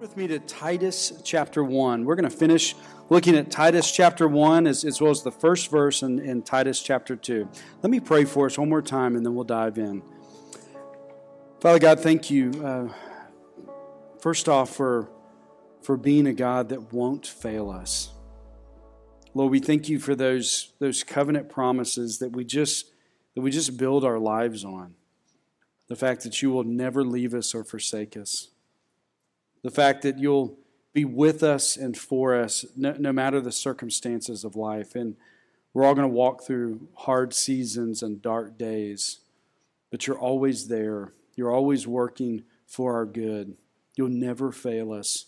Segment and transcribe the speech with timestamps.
[0.00, 2.04] with me to Titus chapter 1.
[2.04, 2.76] We're going to finish
[3.10, 6.80] looking at Titus chapter 1 as, as well as the first verse in, in Titus
[6.80, 7.48] chapter 2.
[7.82, 10.02] Let me pray for us one more time and then we'll dive in.
[11.60, 12.92] Father God, thank you, uh,
[14.20, 15.08] first off, for,
[15.82, 18.12] for being a God that won't fail us.
[19.34, 22.92] Lord, we thank you for those, those covenant promises that we just
[23.34, 24.94] that we just build our lives on.
[25.88, 28.48] The fact that you will never leave us or forsake us
[29.62, 30.58] the fact that you'll
[30.92, 34.94] be with us and for us no, no matter the circumstances of life.
[34.94, 35.16] And
[35.72, 39.20] we're all going to walk through hard seasons and dark days,
[39.90, 41.12] but you're always there.
[41.36, 43.56] You're always working for our good.
[43.96, 45.26] You'll never fail us.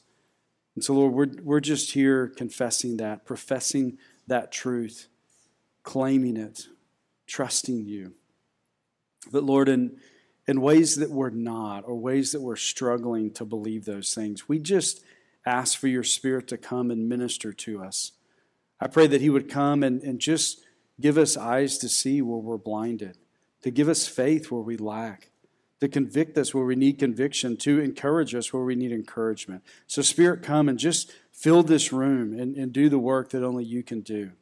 [0.75, 5.09] And so, Lord, we're, we're just here confessing that, professing that truth,
[5.83, 6.67] claiming it,
[7.27, 8.15] trusting you.
[9.31, 9.99] But, Lord, in
[10.51, 14.49] in ways that we're not or ways that we're struggling to believe those things.
[14.49, 15.01] We just
[15.47, 18.11] ask for your Spirit to come and minister to us.
[18.81, 20.65] I pray that He would come and, and just
[21.01, 23.17] give us eyes to see where we're blinded,
[23.63, 25.31] to give us faith where we lack,
[25.79, 29.63] to convict us where we need conviction, to encourage us where we need encouragement.
[29.87, 33.65] So, Spirit, come and just fill this room and, and do the work that only
[33.65, 34.33] you can do.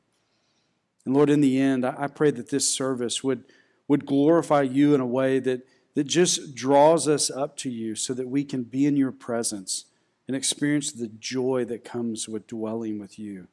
[1.04, 3.44] And Lord, in the end, I pray that this service would,
[3.88, 5.66] would glorify you in a way that
[5.98, 9.86] that just draws us up to you so that we can be in your presence
[10.28, 13.48] and experience the joy that comes with dwelling with you.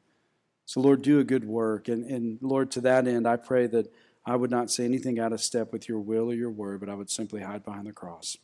[0.68, 1.88] So, Lord, do a good work.
[1.88, 3.92] And, and Lord, to that end, I pray that
[4.28, 6.88] I would not say anything out of step with your will or your word, but
[6.88, 8.38] I would simply hide behind the cross.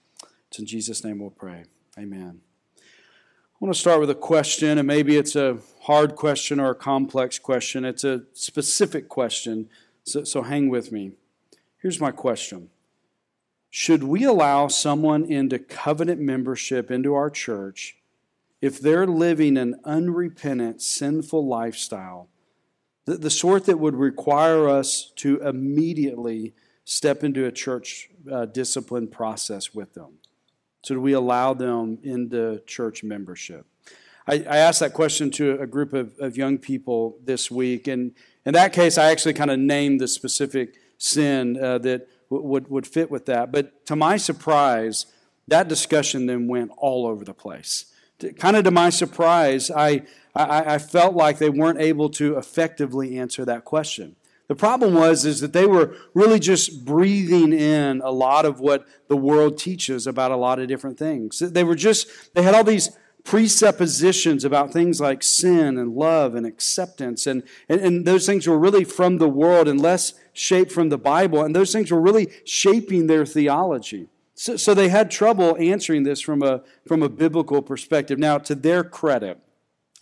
[0.48, 1.66] It's in Jesus' name we'll pray.
[1.96, 2.42] Amen.
[2.80, 6.76] I want to start with a question, and maybe it's a hard question or a
[6.76, 7.86] complex question.
[7.86, 9.70] It's a specific question,
[10.06, 11.12] so, so hang with me.
[11.78, 12.72] Here's my question
[13.74, 17.96] should we allow someone into covenant membership into our church
[18.62, 22.28] if they're living an unrepentant, sinful lifestyle,
[23.06, 26.54] the, the sort that would require us to immediately
[26.84, 30.18] step into a church uh, discipline process with them?
[30.86, 33.66] Should we allow them into church membership?
[34.28, 38.12] I, I asked that question to a group of, of young people this week, and
[38.46, 42.88] in that case, I actually kind of named the specific sin uh, that would, would
[42.88, 43.52] fit with that.
[43.52, 45.06] But to my surprise,
[45.48, 47.86] that discussion then went all over the place.
[48.38, 50.04] Kind of to my surprise, I,
[50.36, 54.16] I, I felt like they weren't able to effectively answer that question.
[54.48, 58.86] The problem was is that they were really just breathing in a lot of what
[59.08, 61.40] the world teaches about a lot of different things.
[61.40, 62.90] They were just they had all these
[63.24, 67.28] presuppositions about things like sin and love and acceptance.
[67.28, 70.98] And, and, and, those things were really from the world and less shaped from the
[70.98, 71.44] Bible.
[71.44, 74.08] And those things were really shaping their theology.
[74.36, 78.18] So, so they had trouble answering this from a, from a biblical perspective.
[78.18, 79.40] Now, to their credit,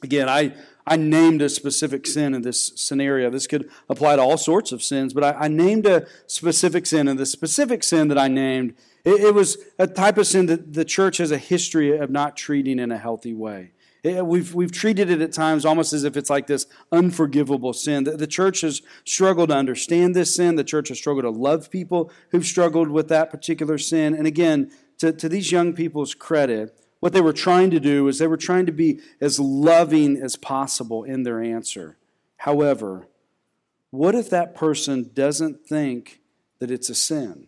[0.01, 0.56] again, I,
[0.88, 3.29] I named a specific sin in this scenario.
[3.29, 7.07] This could apply to all sorts of sins, but I, I named a specific sin.
[7.07, 8.75] And the specific sin that I named
[9.06, 12.35] it, it was a type of sin that the church has a history of not
[12.35, 13.72] treating in a healthy way.
[14.03, 18.05] It, we've, we've treated it at times almost as if it's like this unforgivable sin.
[18.05, 20.55] The, the church has struggled to understand this sin.
[20.55, 24.13] The church has struggled to love people who've struggled with that particular sin.
[24.13, 28.19] And again, to, to these young people's credit, what they were trying to do is
[28.19, 31.97] they were trying to be as loving as possible in their answer.
[32.38, 33.07] However,
[33.91, 36.21] what if that person doesn't think
[36.59, 37.47] that it's a sin?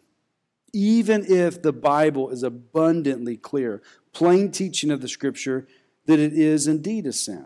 [0.73, 3.81] even if the Bible is abundantly clear,
[4.13, 5.67] plain teaching of the Scripture,
[6.11, 7.45] that it is indeed a sin.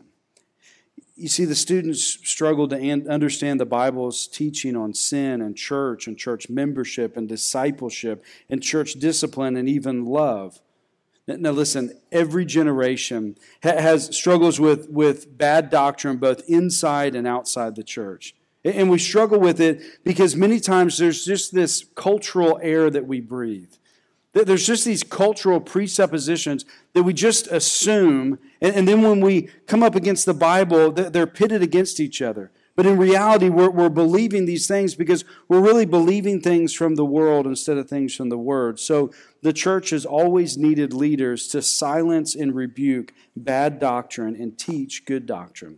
[1.15, 6.17] You see, the students struggle to understand the Bible's teaching on sin and church and
[6.17, 10.59] church membership and discipleship and church discipline and even love.
[11.27, 17.83] Now, listen, every generation has struggles with, with bad doctrine both inside and outside the
[17.83, 18.35] church.
[18.63, 23.21] And we struggle with it because many times there's just this cultural air that we
[23.21, 23.73] breathe.
[24.43, 29.95] There's just these cultural presuppositions that we just assume, and, then when we come up
[29.95, 32.51] against the Bible, they're pitted against each other.
[32.75, 37.05] But in reality, we're, we're believing these things because we're really believing things from the
[37.05, 38.77] world instead of things from the Word.
[38.77, 39.11] So
[39.41, 45.25] the church has always needed leaders to silence and rebuke bad doctrine and teach good
[45.25, 45.77] doctrine.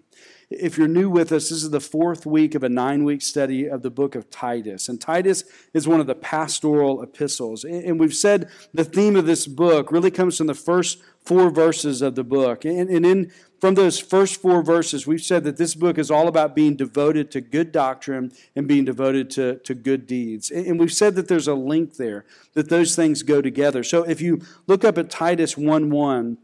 [0.50, 3.66] If you're new with us, this is the fourth week of a nine week study
[3.68, 4.88] of the book of Titus.
[4.88, 7.66] And Titus is one of the pastoral epistles.
[7.66, 12.02] And we've said the theme of this book really comes from the first four verses
[12.02, 12.64] of the book.
[12.64, 16.56] And, in from those first four verses, we've said that this book is all about
[16.56, 20.52] being devoted to good doctrine and being devoted to, to good deeds.
[20.52, 22.24] And we've said that there's a link there,
[22.54, 23.84] that those things go together.
[23.84, 26.38] So if you look up at Titus 1 1,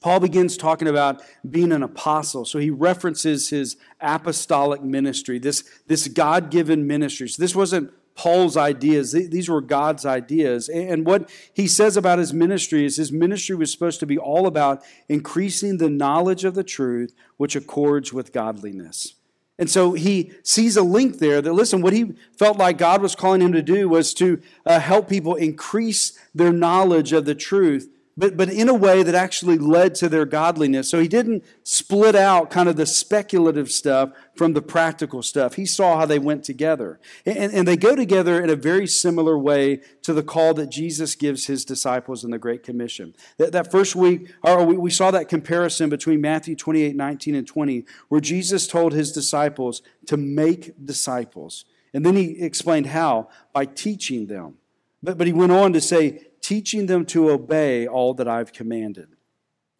[0.00, 2.44] Paul begins talking about being an apostle.
[2.44, 7.28] So he references his apostolic ministry, this, this God given ministry.
[7.28, 10.70] So this wasn't Paul's ideas, these were God's ideas.
[10.70, 14.46] And what he says about his ministry is his ministry was supposed to be all
[14.46, 19.16] about increasing the knowledge of the truth which accords with godliness.
[19.58, 23.14] And so he sees a link there that, listen, what he felt like God was
[23.14, 27.90] calling him to do was to uh, help people increase their knowledge of the truth
[28.18, 30.88] but, but in a way that actually led to their godliness.
[30.88, 35.54] So he didn't split out kind of the speculative stuff from the practical stuff.
[35.54, 36.98] He saw how they went together.
[37.26, 41.14] And, and they go together in a very similar way to the call that Jesus
[41.14, 43.14] gives his disciples in the Great Commission.
[43.36, 47.46] That, that first week, or we, we saw that comparison between Matthew 28 19 and
[47.46, 51.66] 20, where Jesus told his disciples to make disciples.
[51.92, 54.54] And then he explained how by teaching them.
[55.02, 59.08] But, but he went on to say, teaching them to obey all that I've commanded.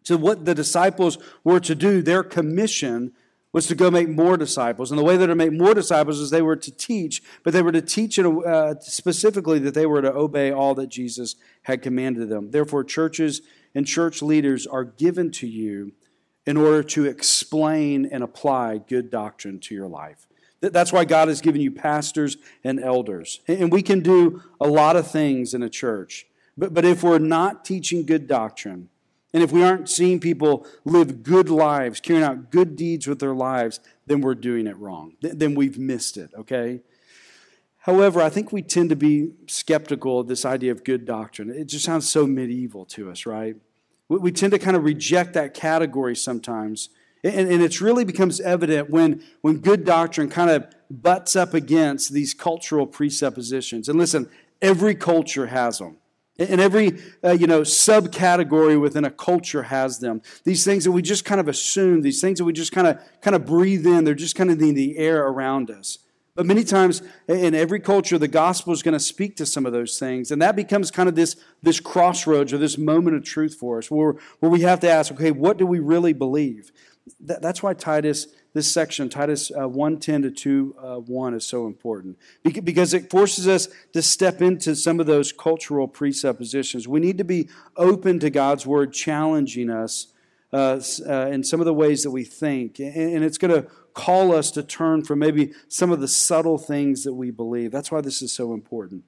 [0.03, 3.13] So, what the disciples were to do, their commission
[3.53, 4.91] was to go make more disciples.
[4.91, 7.61] And the way that to make more disciples is they were to teach, but they
[7.61, 12.27] were to teach uh, specifically that they were to obey all that Jesus had commanded
[12.27, 12.51] them.
[12.51, 13.41] Therefore, churches
[13.73, 15.93] and church leaders are given to you
[16.45, 20.27] in order to explain and apply good doctrine to your life.
[20.59, 23.39] That's why God has given you pastors and elders.
[23.47, 26.26] And we can do a lot of things in a church.
[26.57, 28.89] But, but if we're not teaching good doctrine,
[29.33, 33.35] and if we aren't seeing people live good lives, carrying out good deeds with their
[33.35, 35.13] lives, then we're doing it wrong.
[35.21, 36.81] Then we've missed it, okay?
[37.79, 41.49] However, I think we tend to be skeptical of this idea of good doctrine.
[41.49, 43.55] It just sounds so medieval to us, right?
[44.09, 46.89] We tend to kind of reject that category sometimes.
[47.23, 52.13] And, and it really becomes evident when, when good doctrine kind of butts up against
[52.13, 53.89] these cultural presuppositions.
[53.89, 54.29] And listen,
[54.61, 55.97] every culture has them.
[56.39, 60.21] And every uh, you know subcategory within a culture has them.
[60.43, 62.99] These things that we just kind of assume, these things that we just kind of
[63.21, 65.99] kind of breathe in, they're just kind of in the air around us.
[66.37, 69.73] But many times in every culture, the gospel is going to speak to some of
[69.73, 70.29] those things.
[70.29, 73.89] And that becomes kind of this, this crossroads or this moment of truth for us
[73.89, 76.71] where, where we have to ask, okay, what do we really believe?
[77.21, 78.27] That, that's why Titus
[78.57, 82.17] this section, Titus uh, 110 to 2 uh, 1, is so important
[82.63, 86.87] because it forces us to step into some of those cultural presuppositions.
[86.87, 90.07] We need to be open to God's word challenging us
[90.51, 92.79] uh, uh, in some of the ways that we think.
[92.79, 97.03] And it's going to call us to turn from maybe some of the subtle things
[97.03, 97.71] that we believe.
[97.71, 99.03] That's why this is so important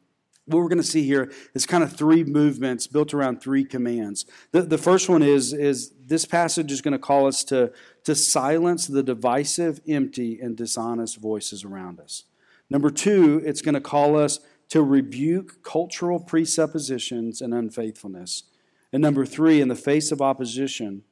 [0.49, 4.25] what we're going to see here is kind of three movements built around three commands.
[4.51, 7.71] The, the first one is, is this passage is going to call us to,
[8.03, 12.23] to silence the divisive, empty, and dishonest voices around us.
[12.69, 18.43] Number two, it's going to call us to rebuke cultural presuppositions and unfaithfulness.
[18.91, 21.03] And number three, in the face of opposition,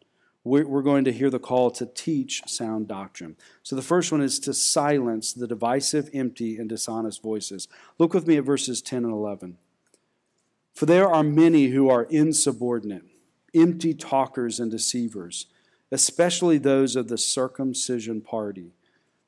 [0.48, 3.36] we're going to hear the call to teach sound doctrine.
[3.64, 7.68] So the first one is to silence the divisive, empty, and dishonest voices.
[8.00, 9.58] Look with me at verses 10 and 11.
[10.74, 13.04] For there are many who are insubordinate,
[13.54, 15.48] empty talkers and deceivers,
[15.92, 18.72] especially those of the circumcision party.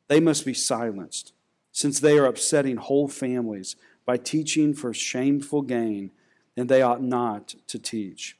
[0.07, 1.33] They must be silenced,
[1.71, 3.75] since they are upsetting whole families
[4.05, 6.11] by teaching for shameful gain,
[6.57, 8.38] and they ought not to teach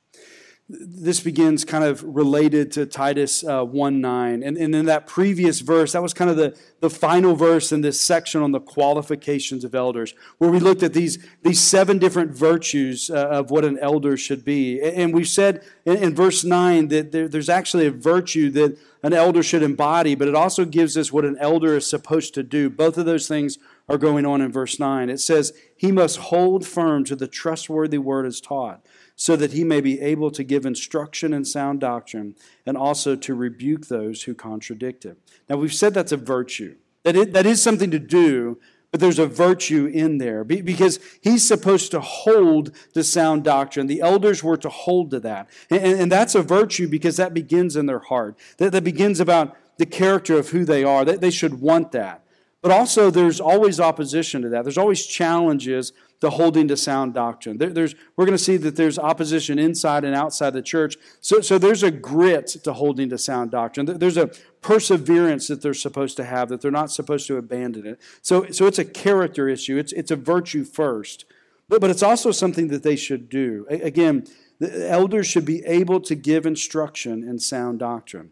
[0.72, 4.44] this begins kind of related to Titus uh, 1 9.
[4.44, 7.82] And, and in that previous verse, that was kind of the, the final verse in
[7.82, 12.32] this section on the qualifications of elders, where we looked at these, these seven different
[12.32, 14.80] virtues uh, of what an elder should be.
[14.80, 19.14] And we said in, in verse 9 that there, there's actually a virtue that an
[19.14, 22.70] elder should embody, but it also gives us what an elder is supposed to do.
[22.70, 23.58] Both of those things
[23.90, 25.10] are going on in verse 9.
[25.10, 29.66] It says, He must hold firm to the trustworthy word as taught so that he
[29.66, 34.34] may be able to give instruction in sound doctrine and also to rebuke those who
[34.34, 35.18] contradict it.
[35.50, 36.78] Now, we've said that's a virtue.
[37.04, 38.60] That, it, that is something to do,
[38.92, 43.88] but there's a virtue in there because he's supposed to hold to sound doctrine.
[43.88, 45.50] The elders were to hold to that.
[45.70, 48.38] And, and that's a virtue because that begins in their heart.
[48.58, 51.04] That, that begins about the character of who they are.
[51.04, 52.24] That they should want that.
[52.62, 54.64] But also, there's always opposition to that.
[54.64, 57.58] There's always challenges to holding to sound doctrine.
[57.58, 60.98] There, there's, we're going to see that there's opposition inside and outside the church.
[61.22, 63.86] So, so there's a grit to holding to sound doctrine.
[63.86, 64.30] There's a
[64.62, 68.02] perseverance that they're supposed to have, that they're not supposed to abandon it.
[68.22, 71.24] So, so it's a character issue, it's, it's a virtue first.
[71.70, 73.66] But, but it's also something that they should do.
[73.70, 74.28] Again,
[74.60, 78.32] the elders should be able to give instruction in sound doctrine.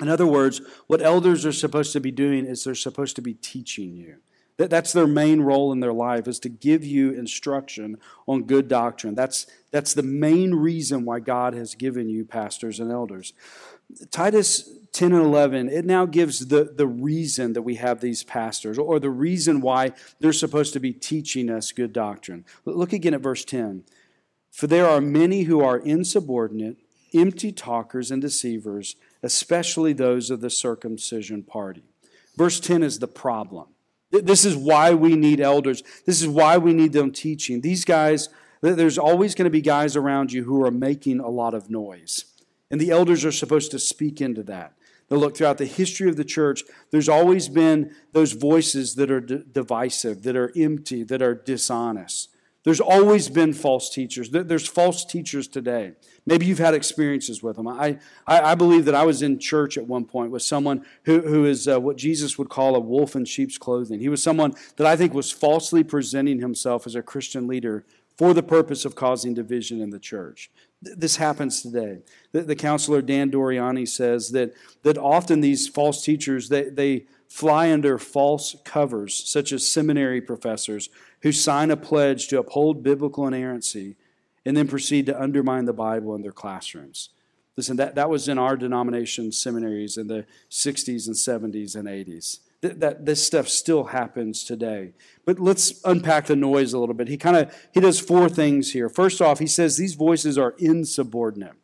[0.00, 3.34] In other words, what elders are supposed to be doing is they're supposed to be
[3.34, 4.16] teaching you.
[4.58, 8.68] That, that's their main role in their life is to give you instruction on good
[8.68, 9.14] doctrine.
[9.14, 13.34] That's, that's the main reason why God has given you pastors and elders.
[14.10, 18.78] Titus 10 and 11, it now gives the, the reason that we have these pastors
[18.78, 22.44] or the reason why they're supposed to be teaching us good doctrine.
[22.64, 23.84] Look again at verse 10.
[24.50, 26.78] For there are many who are insubordinate,
[27.12, 31.84] empty talkers, and deceivers, especially those of the circumcision party.
[32.36, 33.68] Verse 10 is the problem.
[34.10, 35.82] This is why we need elders.
[36.04, 37.60] This is why we need them teaching.
[37.60, 38.28] These guys,
[38.60, 42.24] there's always going to be guys around you who are making a lot of noise.
[42.70, 44.72] And the elders are supposed to speak into that.
[45.10, 49.20] Now, look, throughout the history of the church, there's always been those voices that are
[49.20, 52.28] d- divisive, that are empty, that are dishonest.
[52.66, 54.28] There's always been false teachers.
[54.28, 55.92] There's false teachers today.
[56.26, 57.68] Maybe you've had experiences with them.
[57.68, 61.20] I, I, I believe that I was in church at one point with someone who,
[61.20, 64.00] who is uh, what Jesus would call a wolf in sheep's clothing.
[64.00, 67.84] He was someone that I think was falsely presenting himself as a Christian leader
[68.18, 70.50] for the purpose of causing division in the church.
[70.82, 71.98] This happens today.
[72.32, 77.72] The, the counselor Dan Doriani says that, that often these false teachers, they, they fly
[77.72, 80.88] under false covers, such as seminary professors
[81.22, 83.96] who sign a pledge to uphold biblical inerrancy
[84.44, 87.10] and then proceed to undermine the Bible in their classrooms.
[87.56, 92.40] Listen, that, that was in our denomination seminaries in the 60s and 70s and 80s.
[92.60, 94.92] That, that this stuff still happens today.
[95.24, 97.08] But let's unpack the noise a little bit.
[97.08, 98.88] He kind of he does four things here.
[98.88, 101.54] First off, he says these voices are insubordinate.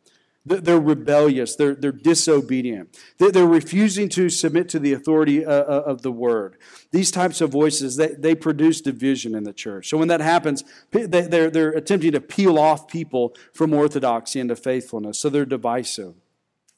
[0.45, 1.55] They're rebellious.
[1.55, 2.99] They're, they're disobedient.
[3.17, 6.57] They're refusing to submit to the authority uh, uh, of the word.
[6.91, 9.87] These types of voices, they, they produce division in the church.
[9.87, 15.17] So when that happens, they're, they're attempting to peel off people from orthodoxy into faithfulness.
[15.17, 16.15] So they're divisive.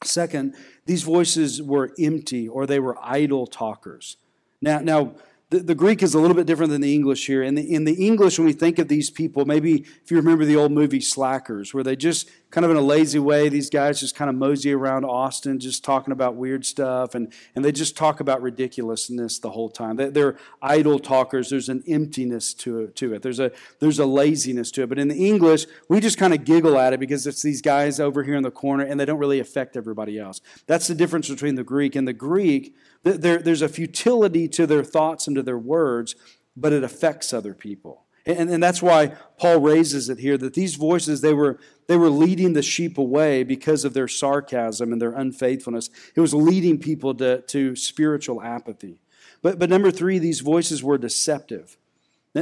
[0.04, 0.54] Second,
[0.84, 4.16] these voices were empty or they were idle talkers.
[4.60, 5.14] Now, now
[5.50, 7.40] the, the, Greek is a little bit different than the English here.
[7.40, 10.44] In the, in the English, when we think of these people, maybe if you remember
[10.44, 14.00] the old movie Slackers, where they just kind of in a lazy way, these guys
[14.00, 17.96] just kind of mosey around Austin, just talking about weird stuff, and, and they just
[17.96, 19.94] talk about ridiculousness the whole time.
[19.94, 21.48] They, they're idle talkers.
[21.48, 23.22] There's an emptiness to it, to it.
[23.22, 24.88] There's a there's a laziness to it.
[24.88, 28.00] But in the English, we just kind of giggle at it because it's these guys
[28.00, 30.40] over here in the corner, and they don't really affect everybody else.
[30.66, 32.74] That's the difference between the Greek and the Greek
[33.14, 36.14] there, there's a futility to their thoughts and to their words,
[36.56, 38.04] but it affects other people.
[38.26, 42.10] And, and that's why Paul raises it here that these voices, they were, they were
[42.10, 45.90] leading the sheep away because of their sarcasm and their unfaithfulness.
[46.14, 49.00] It was leading people to, to spiritual apathy.
[49.42, 51.76] But, but number three, these voices were deceptive.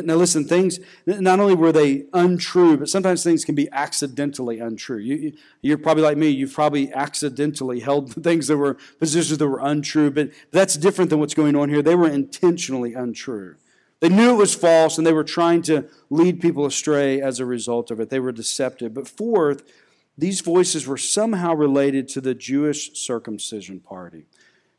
[0.03, 4.99] Now, listen, things, not only were they untrue, but sometimes things can be accidentally untrue.
[4.99, 5.33] You,
[5.63, 10.11] you're probably like me, you've probably accidentally held things that were positions that were untrue,
[10.11, 11.81] but that's different than what's going on here.
[11.81, 13.55] They were intentionally untrue.
[14.01, 17.47] They knew it was false, and they were trying to lead people astray as a
[17.47, 18.11] result of it.
[18.11, 18.93] They were deceptive.
[18.93, 19.63] But fourth,
[20.19, 24.27] these voices were somehow related to the Jewish circumcision party.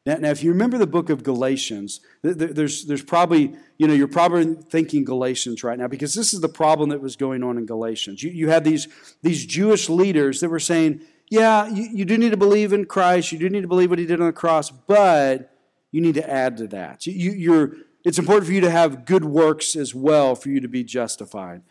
[0.05, 4.07] Now, now, if you remember the book of Galatians, there's, there's probably, you know, you're
[4.07, 7.65] probably thinking Galatians right now because this is the problem that was going on in
[7.65, 8.21] Galatians.
[8.21, 8.88] You, you had these,
[9.24, 13.31] these Jewish leaders that were saying, yeah, you, you do need to believe in Christ,
[13.31, 15.51] you do need to believe what he did on the cross, but
[15.91, 17.07] you need to add to that.
[17.07, 20.67] You, you're, it's important for you to have good works as well for you to
[20.67, 21.63] be justified.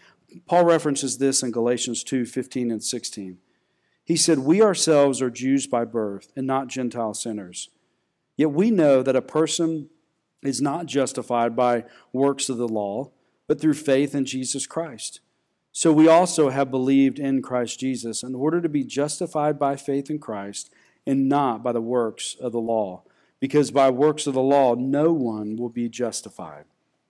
[0.47, 3.39] Paul references this in Galatians 2 15 and 16.
[4.05, 7.69] He said, We ourselves are Jews by birth and not Gentile sinners.
[8.37, 9.89] Yet we know that a person
[10.43, 13.11] is not justified by works of the law,
[13.47, 15.21] but through faith in Jesus Christ.
[15.73, 20.09] So we also have believed in Christ Jesus in order to be justified by faith
[20.09, 20.73] in Christ
[21.07, 23.03] and not by the works of the law,
[23.41, 26.65] because by works of the law no one will be justified.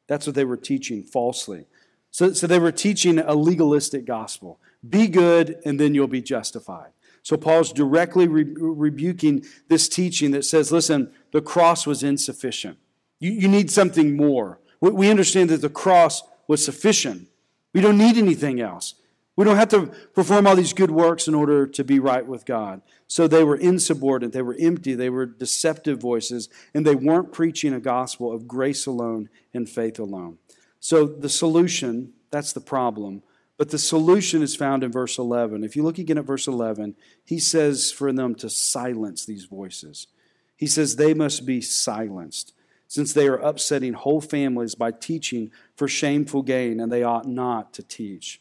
[0.06, 1.66] That's what they were teaching falsely.
[2.10, 4.58] So, so they were teaching a legalistic gospel.
[4.88, 6.90] Be good and then you'll be justified.
[7.24, 12.78] So Paul's directly re- rebuking this teaching that says, listen, the cross was insufficient.
[13.18, 14.60] You, you need something more.
[14.80, 17.28] We, we understand that the cross was sufficient.
[17.72, 18.94] We don't need anything else.
[19.36, 22.44] We don't have to perform all these good works in order to be right with
[22.44, 22.82] God.
[23.08, 27.72] So they were insubordinate, they were empty, they were deceptive voices, and they weren't preaching
[27.72, 30.38] a gospel of grace alone and faith alone.
[30.78, 33.22] So the solution, that's the problem,
[33.56, 35.62] but the solution is found in verse 11.
[35.62, 40.08] If you look again at verse 11, he says for them to silence these voices.
[40.56, 42.52] He says they must be silenced,
[42.88, 47.72] since they are upsetting whole families by teaching for shameful gain, and they ought not
[47.74, 48.40] to teach.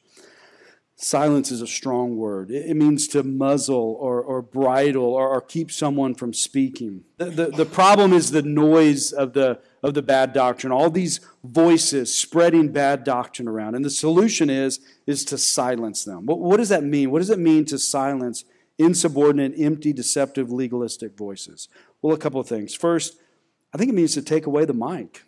[1.04, 2.50] Silence is a strong word.
[2.50, 7.04] It means to muzzle or, or bridle or, or keep someone from speaking.
[7.18, 11.20] The, the, the problem is the noise of the, of the bad doctrine, all these
[11.44, 13.76] voices spreading bad doctrine around.
[13.76, 16.26] And the solution is, is to silence them.
[16.26, 17.12] What, what does that mean?
[17.12, 18.46] What does it mean to silence
[18.78, 21.68] insubordinate, empty, deceptive, legalistic voices?
[22.02, 22.74] Well, a couple of things.
[22.74, 23.18] First,
[23.74, 25.24] I think it means to take away the mic.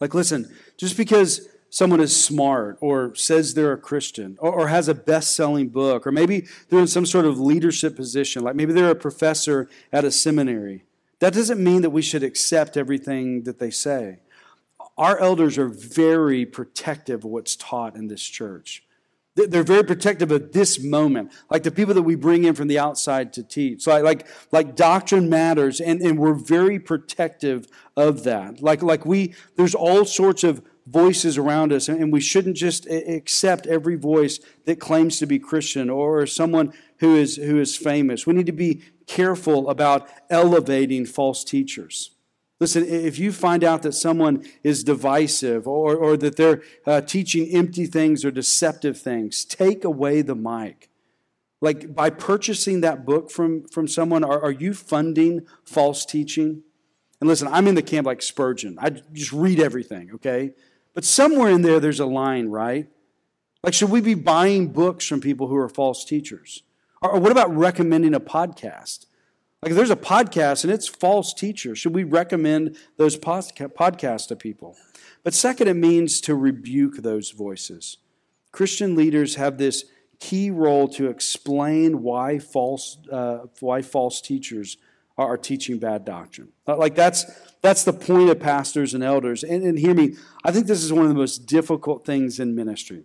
[0.00, 4.86] Like, listen, just because someone is smart or says they're a Christian or, or has
[4.86, 8.72] a best selling book, or maybe they're in some sort of leadership position, like maybe
[8.72, 10.84] they're a professor at a seminary,
[11.18, 14.20] that doesn't mean that we should accept everything that they say.
[14.96, 18.84] Our elders are very protective of what's taught in this church.
[19.34, 22.78] They're very protective of this moment, like the people that we bring in from the
[22.78, 23.82] outside to teach.
[23.82, 27.66] So like, like, like doctrine matters, and, and we're very protective
[27.96, 28.62] of that.
[28.62, 33.66] Like, like we, there's all sorts of voices around us, and we shouldn't just accept
[33.66, 38.26] every voice that claims to be Christian or someone who is, who is famous.
[38.26, 42.10] We need to be careful about elevating false teachers.
[42.60, 47.48] Listen, if you find out that someone is divisive or, or that they're uh, teaching
[47.48, 50.88] empty things or deceptive things, take away the mic.
[51.60, 56.62] Like by purchasing that book from, from someone, are, are you funding false teaching?
[57.20, 58.78] And listen, I'm in the camp like Spurgeon.
[58.80, 60.52] I just read everything, okay?
[60.94, 62.88] But somewhere in there, there's a line, right?
[63.62, 66.62] Like, should we be buying books from people who are false teachers?
[67.02, 69.06] Or, what about recommending a podcast?
[69.60, 74.36] Like, if there's a podcast and it's false teachers, should we recommend those podcasts to
[74.36, 74.76] people?
[75.22, 77.96] But second, it means to rebuke those voices.
[78.52, 79.86] Christian leaders have this
[80.20, 84.76] key role to explain why false, uh, why false teachers
[85.16, 86.48] are teaching bad doctrine.
[86.66, 87.24] Like that's
[87.62, 89.42] that's the point of pastors and elders.
[89.42, 92.54] And, and hear me, I think this is one of the most difficult things in
[92.54, 93.04] ministry.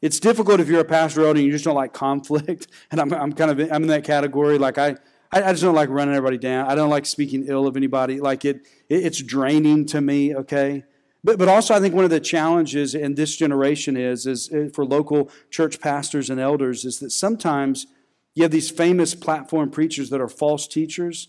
[0.00, 2.68] It's difficult if you're a pastor elder and you just don't like conflict.
[2.90, 4.58] And I'm, I'm kind of I'm in that category.
[4.58, 4.96] Like I,
[5.32, 6.66] I just don't like running everybody down.
[6.70, 8.20] I don't like speaking ill of anybody.
[8.20, 10.34] Like it, it it's draining to me.
[10.34, 10.84] Okay.
[11.22, 14.70] But, but also, I think one of the challenges in this generation is, is uh,
[14.72, 17.86] for local church pastors and elders is that sometimes
[18.34, 21.28] you have these famous platform preachers that are false teachers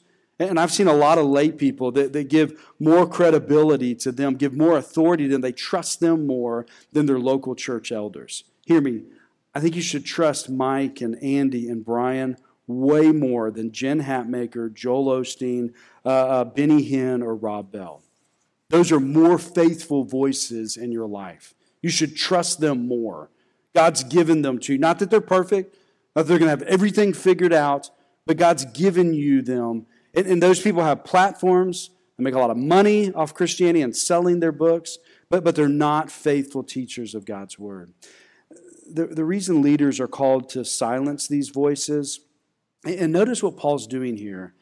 [0.50, 4.36] and I've seen a lot of lay people that, that give more credibility to them,
[4.36, 5.42] give more authority them.
[5.42, 8.44] They trust them more than their local church elders.
[8.66, 9.04] Hear me.
[9.54, 14.74] I think you should trust Mike and Andy and Brian way more than Jen Hatmaker,
[14.74, 15.74] Joel Osteen,
[16.06, 18.02] uh, uh, Benny Hinn, or Rob Bell.
[18.70, 21.54] Those are more faithful voices in your life.
[21.82, 23.30] You should trust them more.
[23.76, 24.80] God's given them to you.
[24.80, 25.76] Not that they're perfect,
[26.16, 27.90] not that they're going to have everything figured out,
[28.26, 32.52] but God's given you them and, and those people have platforms and make a lot
[32.52, 34.98] of money off Christianity and selling their books,
[35.30, 37.94] but, but they're not faithful teachers of God's word.
[38.88, 42.20] The, the reason leaders are called to silence these voices,
[42.86, 44.54] and notice what Paul's doing here.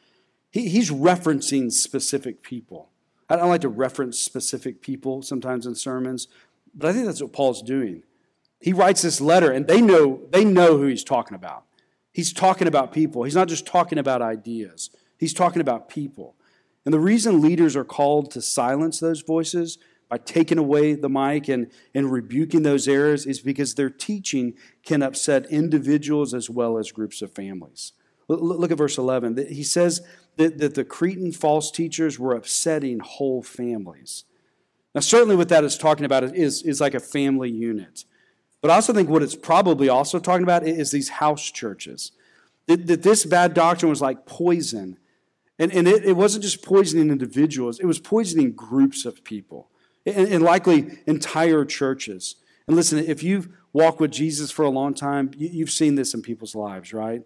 [0.50, 2.90] He, he's referencing specific people.
[3.28, 6.28] I don't like to reference specific people sometimes in sermons,
[6.74, 8.02] but I think that's what Paul's doing.
[8.60, 11.64] He writes this letter, and they know, they know who he's talking about.
[12.12, 13.22] He's talking about people.
[13.22, 14.90] He's not just talking about ideas.
[15.20, 16.34] He's talking about people.
[16.86, 19.76] And the reason leaders are called to silence those voices
[20.08, 25.02] by taking away the mic and, and rebuking those errors is because their teaching can
[25.02, 27.92] upset individuals as well as groups of families.
[28.28, 29.46] Look at verse 11.
[29.50, 30.00] He says
[30.36, 34.24] that, that the Cretan false teachers were upsetting whole families.
[34.94, 38.04] Now, certainly, what that is talking about is, is like a family unit.
[38.62, 42.12] But I also think what it's probably also talking about is these house churches.
[42.66, 44.98] That, that this bad doctrine was like poison
[45.60, 49.68] and, and it, it wasn't just poisoning individuals, it was poisoning groups of people,
[50.06, 52.36] and, and likely entire churches.
[52.66, 56.14] And listen, if you've walked with Jesus for a long time, you, you've seen this
[56.14, 57.22] in people's lives, right?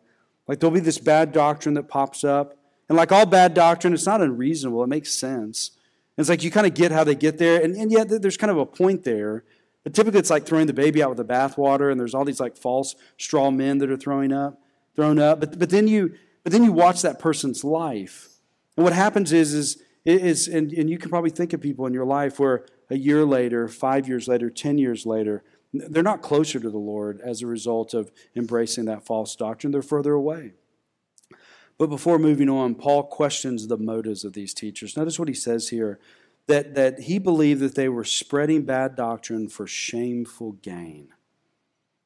[0.49, 2.59] Like there'll be this bad doctrine that pops up.
[2.88, 5.70] And like all bad doctrine, it's not unreasonable, it makes sense.
[6.16, 8.37] And it's like you kind of get how they get there, and, and yet there's
[8.37, 9.44] kind of a point there.
[9.85, 12.40] But typically it's like throwing the baby out with the bathwater, and there's all these
[12.40, 14.61] like false straw men that are throwing up,
[14.97, 15.38] thrown up.
[15.38, 18.28] But, but then you but then you watch that person's life.
[18.76, 21.94] And what happens is, is, is and, and you can probably think of people in
[21.94, 26.61] your life where a year later, five years later, 10 years later, they're not closer
[26.61, 29.72] to the Lord as a result of embracing that false doctrine.
[29.72, 30.52] They're further away.
[31.78, 34.96] But before moving on, Paul questions the motives of these teachers.
[34.96, 35.98] Notice what he says here
[36.46, 41.09] that, that he believed that they were spreading bad doctrine for shameful gain.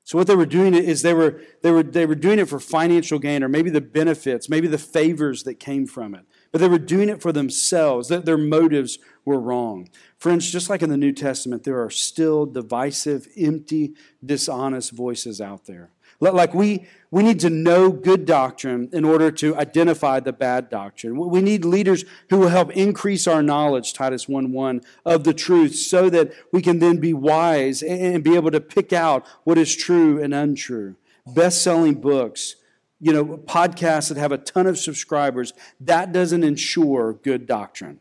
[0.08, 2.58] So what they were doing is they were, they were, they were doing it for
[2.58, 6.24] financial gain or maybe the benefits, maybe the favors that came from it.
[6.50, 9.90] but they were doing it for themselves, that their motives were wrong.
[10.16, 13.92] Friends, just like in the New Testament, there are still divisive, empty,
[14.24, 15.90] dishonest voices out there.
[16.20, 21.16] Like we, we need to know good doctrine in order to identify the bad doctrine.
[21.16, 25.76] We need leaders who will help increase our knowledge, Titus 1 1, of the truth
[25.76, 29.76] so that we can then be wise and be able to pick out what is
[29.76, 30.96] true and untrue.
[31.24, 32.56] Best selling books,
[33.00, 38.00] you know, podcasts that have a ton of subscribers, that doesn't ensure good doctrine.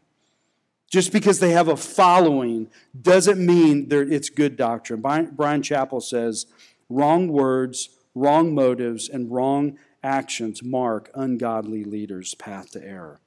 [0.90, 5.02] Just because they have a following doesn't mean it's good doctrine.
[5.02, 6.48] Bryan Chapell says,
[6.90, 13.20] wrong words wrong motives, and wrong actions mark ungodly leaders' path to error.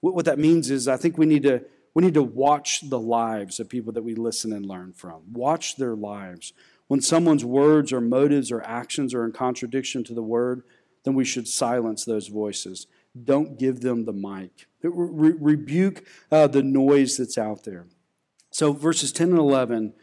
[0.00, 3.60] What that means is, I think we need to we need to watch the lives
[3.60, 5.22] of people that we listen and learn from.
[5.32, 6.52] Watch their lives.
[6.88, 10.64] When someone's words or motives or actions are in contradiction to the word,
[11.04, 12.88] then we should silence those voices.
[13.22, 14.66] Don't give them the mic.
[14.82, 17.86] Re- rebuke uh, the noise that's out there.
[18.50, 19.94] So, verses 10 and 11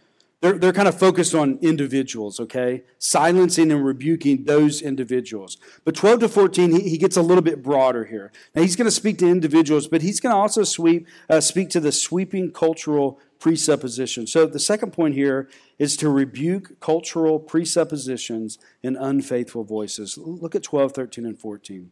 [0.41, 2.83] they're, they're kind of focused on individuals, okay?
[2.97, 5.57] Silencing and rebuking those individuals.
[5.85, 8.31] But 12 to 14, he, he gets a little bit broader here.
[8.55, 11.69] Now, he's going to speak to individuals, but he's going to also sweep, uh, speak
[11.69, 14.31] to the sweeping cultural presuppositions.
[14.31, 20.17] So the second point here is to rebuke cultural presuppositions and unfaithful voices.
[20.17, 21.91] Look at 12, 13, and 14.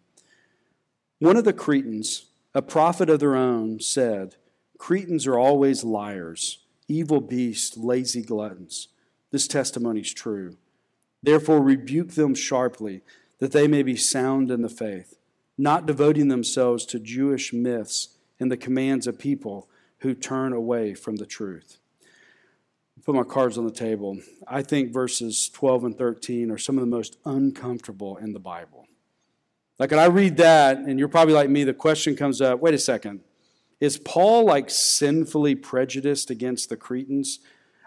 [1.20, 4.36] One of the Cretans, a prophet of their own, said,
[4.80, 6.60] Cretans are always liars
[6.90, 8.90] evil beasts, lazy gluttons.
[9.32, 10.58] This testimony is true.
[11.24, 13.02] Therefore, rebuke them sharply,
[13.40, 15.18] that they may be sound in the faith,
[15.58, 21.18] not devoting themselves to Jewish myths and the commands of people who turn away from
[21.18, 21.78] the truth.
[23.06, 24.20] Put my cards on the table.
[24.48, 28.88] I think verses 12 and 13 are some of the most uncomfortable in the Bible.
[29.78, 32.74] Like, when I read that, and you're probably like me, the question comes up wait
[32.74, 33.22] a second.
[33.80, 37.40] Is Paul like sinfully prejudiced against the Cretans?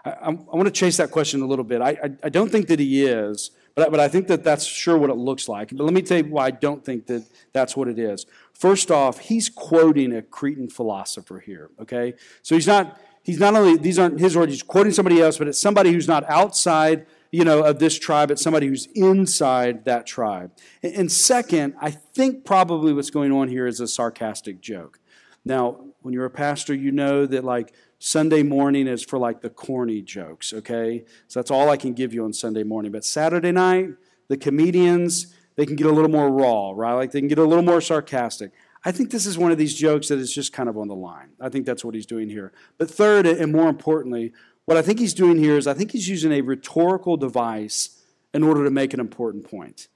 [0.03, 1.81] I, I, I want to chase that question a little bit.
[1.81, 4.97] I, I, I don't think that he is, but, but I think that that's sure
[4.97, 5.69] what it looks like.
[5.75, 8.25] But let me tell you why I don't think that that's what it is.
[8.53, 12.13] First off, he's quoting a Cretan philosopher here, okay?
[12.41, 15.47] So he's not, he's not only, these aren't his words, he's quoting somebody else, but
[15.47, 20.05] it's somebody who's not outside you know, of this tribe, it's somebody who's inside that
[20.05, 20.51] tribe.
[20.83, 24.99] And second, I think probably what's going on here is a sarcastic joke.
[25.45, 29.49] Now, when you're a pastor, you know that like Sunday morning is for like the
[29.49, 31.05] corny jokes, okay?
[31.27, 32.91] So that's all I can give you on Sunday morning.
[32.91, 33.89] But Saturday night,
[34.27, 36.93] the comedians, they can get a little more raw, right?
[36.93, 38.51] Like they can get a little more sarcastic.
[38.85, 40.95] I think this is one of these jokes that is just kind of on the
[40.95, 41.29] line.
[41.39, 42.51] I think that's what he's doing here.
[42.77, 44.33] But third, and more importantly,
[44.65, 48.01] what I think he's doing here is I think he's using a rhetorical device
[48.33, 49.87] in order to make an important point.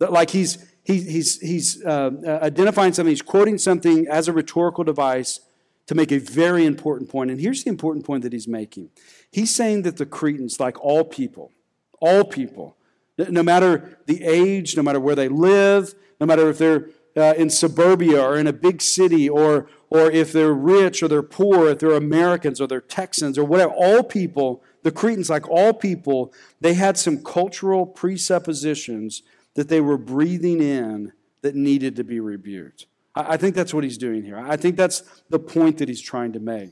[0.00, 4.82] Like he's he, he's, he's uh, uh, identifying something, he's quoting something as a rhetorical
[4.82, 5.40] device
[5.86, 7.30] to make a very important point.
[7.30, 8.90] And here's the important point that he's making
[9.30, 11.52] he's saying that the Cretans, like all people,
[12.00, 12.76] all people,
[13.18, 17.50] no matter the age, no matter where they live, no matter if they're uh, in
[17.50, 21.80] suburbia or in a big city, or, or if they're rich or they're poor, if
[21.80, 26.74] they're Americans or they're Texans or whatever, all people, the Cretans, like all people, they
[26.74, 29.22] had some cultural presuppositions
[29.54, 32.86] that they were breathing in that needed to be rebuked.
[33.14, 34.38] I think that's what he's doing here.
[34.38, 36.70] I think that's the point that he's trying to make.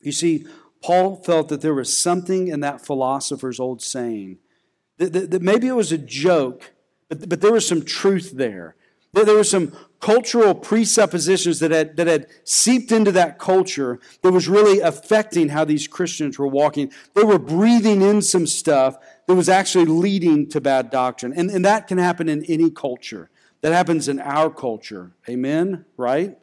[0.00, 0.46] You see,
[0.82, 4.38] Paul felt that there was something in that philosopher's old saying
[4.98, 6.72] that, that, that maybe it was a joke,
[7.08, 8.76] but, but there was some truth there.
[9.24, 14.46] There were some cultural presuppositions that had, that had seeped into that culture that was
[14.46, 16.92] really affecting how these Christians were walking.
[17.14, 21.32] They were breathing in some stuff that was actually leading to bad doctrine.
[21.32, 23.30] And, and that can happen in any culture.
[23.62, 25.12] That happens in our culture.
[25.28, 25.86] Amen?
[25.96, 26.36] Right?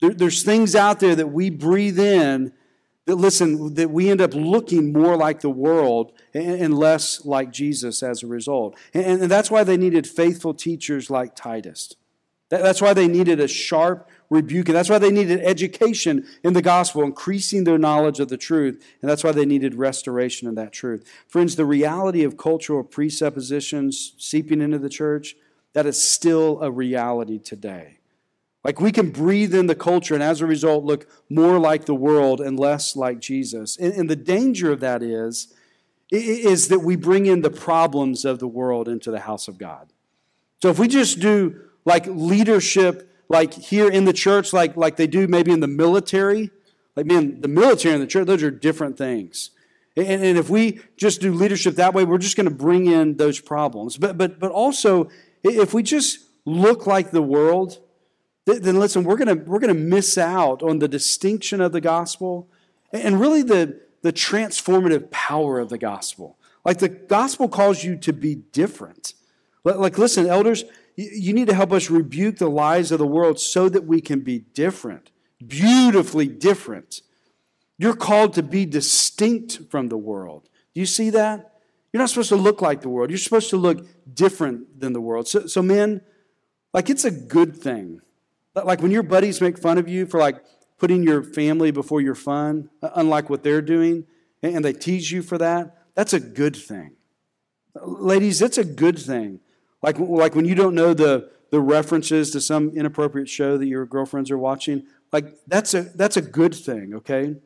[0.00, 2.52] There, there's things out there that we breathe in
[3.04, 7.52] that, listen, that we end up looking more like the world and, and less like
[7.52, 8.78] Jesus as a result.
[8.94, 11.94] And, and that's why they needed faithful teachers like Titus.
[12.50, 14.68] That's why they needed a sharp rebuke.
[14.68, 18.82] And that's why they needed education in the gospel, increasing their knowledge of the truth.
[19.02, 21.06] And that's why they needed restoration of that truth.
[21.26, 25.36] Friends, the reality of cultural presuppositions seeping into the church,
[25.74, 27.98] that is still a reality today.
[28.64, 31.94] Like we can breathe in the culture and as a result look more like the
[31.94, 33.76] world and less like Jesus.
[33.76, 35.54] And, and the danger of that is,
[36.10, 39.92] is that we bring in the problems of the world into the house of God.
[40.60, 45.06] So if we just do like leadership, like here in the church, like, like they
[45.06, 46.50] do maybe in the military.
[46.96, 49.50] Like, man, the military and the church, those are different things.
[49.96, 53.16] And, and if we just do leadership that way, we're just going to bring in
[53.16, 53.96] those problems.
[53.96, 55.08] But, but, but also,
[55.42, 57.78] if we just look like the world,
[58.46, 62.48] then listen, we're gonna we're going to miss out on the distinction of the gospel
[62.92, 66.38] and really the, the transformative power of the gospel.
[66.64, 69.14] Like the gospel calls you to be different.
[69.64, 70.64] Like, listen, elders,
[70.98, 74.18] you need to help us rebuke the lies of the world so that we can
[74.18, 75.12] be different,
[75.46, 77.02] beautifully different.
[77.78, 80.48] You're called to be distinct from the world.
[80.74, 81.52] Do you see that?
[81.92, 83.10] You're not supposed to look like the world.
[83.10, 85.28] You're supposed to look different than the world.
[85.28, 86.00] So, so men,
[86.74, 88.00] like it's a good thing.
[88.56, 90.42] Like when your buddies make fun of you for like
[90.78, 94.04] putting your family before your fun, unlike what they're doing,
[94.42, 96.96] and they tease you for that, that's a good thing.
[97.80, 99.38] Ladies, it's a good thing.
[99.82, 103.86] Like, like when you don't know the, the references to some inappropriate show that your
[103.86, 107.36] girlfriends are watching, like that's a, that's a good thing, okay?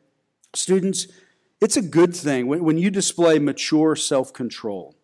[0.53, 1.07] Students,
[1.61, 4.95] it's a good thing when, when you display mature self control,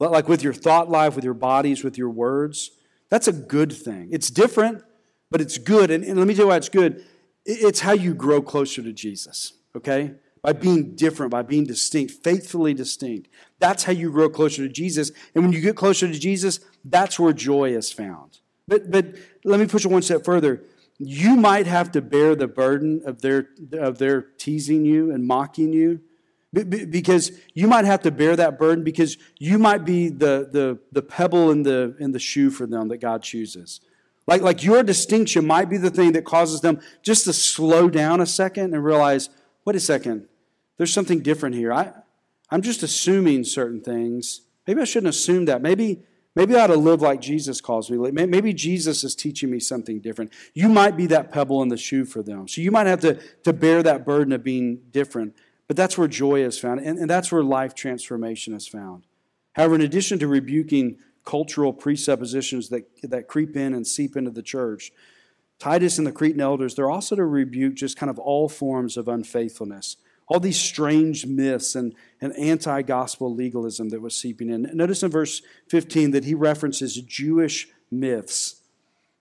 [0.00, 2.70] like with your thought life, with your bodies, with your words.
[3.10, 4.08] That's a good thing.
[4.10, 4.82] It's different,
[5.30, 5.90] but it's good.
[5.90, 7.04] And, and let me tell you why it's good.
[7.46, 10.14] It's how you grow closer to Jesus, okay?
[10.44, 13.28] By being different, by being distinct, faithfully distinct.
[13.58, 15.10] That's how you grow closer to Jesus.
[15.34, 18.38] And when you get closer to Jesus, that's where joy is found.
[18.68, 20.62] But, but let me push it one step further
[20.98, 25.72] you might have to bear the burden of their, of their teasing you and mocking
[25.72, 26.00] you
[26.52, 31.02] because you might have to bear that burden because you might be the, the, the
[31.02, 33.80] pebble in the, in the shoe for them that God chooses.
[34.28, 38.20] Like, like your distinction might be the thing that causes them just to slow down
[38.20, 39.30] a second and realize,
[39.64, 40.28] wait a second,
[40.76, 41.72] there's something different here.
[41.72, 41.92] I,
[42.50, 44.42] I'm just assuming certain things.
[44.66, 45.62] Maybe I shouldn't assume that.
[45.62, 46.02] Maybe,
[46.36, 48.10] Maybe I ought to live like Jesus calls me.
[48.10, 50.32] Maybe Jesus is teaching me something different.
[50.52, 52.48] You might be that pebble in the shoe for them.
[52.48, 55.36] So you might have to, to bear that burden of being different.
[55.68, 59.06] But that's where joy is found, and, and that's where life transformation is found.
[59.54, 64.42] However, in addition to rebuking cultural presuppositions that, that creep in and seep into the
[64.42, 64.92] church,
[65.58, 69.08] Titus and the Cretan elders, they're also to rebuke just kind of all forms of
[69.08, 69.96] unfaithfulness
[70.28, 74.70] all these strange myths and, and anti gospel legalism that was seeping in.
[74.72, 78.60] Notice in verse 15 that he references Jewish myths.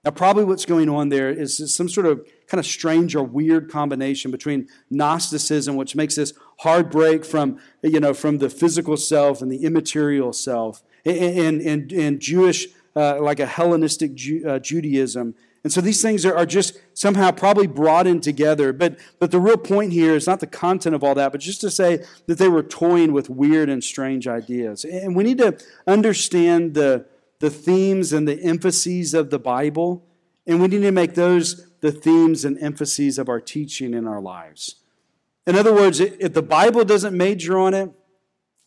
[0.04, 3.72] Now, probably what's going on there is some sort of kind of strange or weird
[3.72, 9.42] combination between Gnosticism, which makes this hard break from, you know, from the physical self
[9.42, 15.36] and the immaterial self, and, and, and Jewish, uh, like a Hellenistic Ju- uh, Judaism
[15.64, 18.74] and so these things are, are just somehow probably brought in together.
[18.74, 21.62] But, but the real point here is not the content of all that, but just
[21.62, 24.84] to say that they were toying with weird and strange ideas.
[24.84, 27.06] And we need to understand the,
[27.40, 30.06] the themes and the emphases of the Bible,
[30.46, 34.22] and we need to make those the themes and emphases of our teaching in our
[34.22, 34.76] lives.
[35.46, 37.92] In other words, if the Bible doesn't major on it,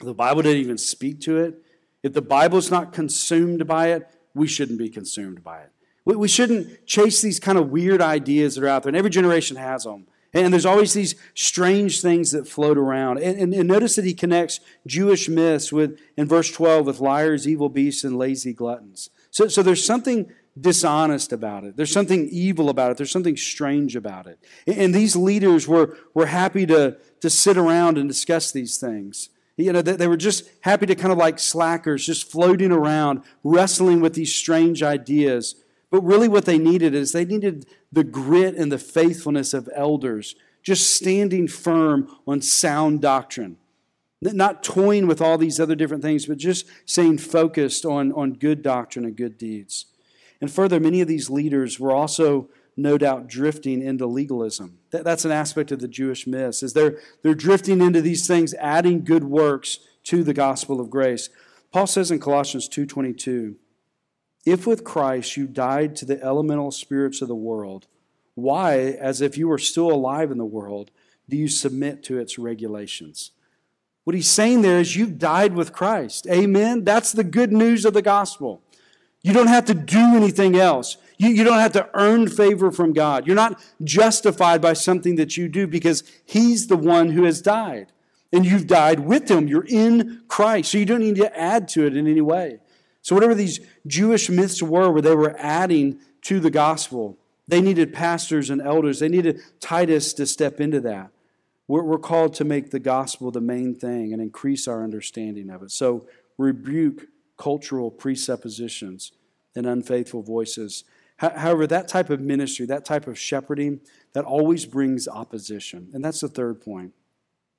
[0.00, 1.62] the Bible doesn't even speak to it,
[2.02, 5.72] if the Bible is not consumed by it, we shouldn't be consumed by it.
[6.06, 9.10] We we shouldn't chase these kind of weird ideas that are out there, and every
[9.10, 10.06] generation has them.
[10.32, 13.18] And there's always these strange things that float around.
[13.18, 17.48] And, and, and, notice that he connects Jewish myths with, in verse 12, with liars,
[17.48, 19.08] evil beasts, and lazy gluttons.
[19.30, 21.76] So, so there's something dishonest about it.
[21.76, 22.96] There's something evil about it.
[22.98, 24.38] There's something strange about it.
[24.66, 29.30] And, and these leaders were, were happy to, to sit around and discuss these things.
[29.56, 33.22] You know, they, they were just happy to kind of like slackers, just floating around,
[33.42, 35.54] wrestling with these strange ideas
[35.90, 40.34] but really, what they needed is they needed the grit and the faithfulness of elders,
[40.62, 43.56] just standing firm on sound doctrine.
[44.20, 48.62] Not toying with all these other different things, but just staying focused on, on good
[48.62, 49.86] doctrine and good deeds.
[50.40, 54.78] And further, many of these leaders were also, no doubt, drifting into legalism.
[54.90, 58.54] That, that's an aspect of the Jewish myths, is they're, they're drifting into these things,
[58.54, 61.28] adding good works to the gospel of grace.
[61.72, 63.54] Paul says in Colossians 2.22,
[64.46, 67.86] if with Christ you died to the elemental spirits of the world,
[68.34, 70.90] why, as if you were still alive in the world,
[71.28, 73.32] do you submit to its regulations?
[74.04, 76.28] What he's saying there is you've died with Christ.
[76.30, 76.84] Amen?
[76.84, 78.62] That's the good news of the gospel.
[79.22, 80.98] You don't have to do anything else.
[81.18, 83.26] You, you don't have to earn favor from God.
[83.26, 87.90] You're not justified by something that you do because He's the one who has died.
[88.32, 89.48] And you've died with Him.
[89.48, 90.70] You're in Christ.
[90.70, 92.60] So you don't need to add to it in any way.
[93.06, 97.16] So, whatever these Jewish myths were, where they were adding to the gospel,
[97.46, 98.98] they needed pastors and elders.
[98.98, 101.12] They needed Titus to step into that.
[101.68, 105.62] We're, we're called to make the gospel the main thing and increase our understanding of
[105.62, 105.70] it.
[105.70, 109.12] So, rebuke cultural presuppositions
[109.54, 110.82] and unfaithful voices.
[111.18, 113.82] However, that type of ministry, that type of shepherding,
[114.14, 115.90] that always brings opposition.
[115.94, 116.92] And that's the third point.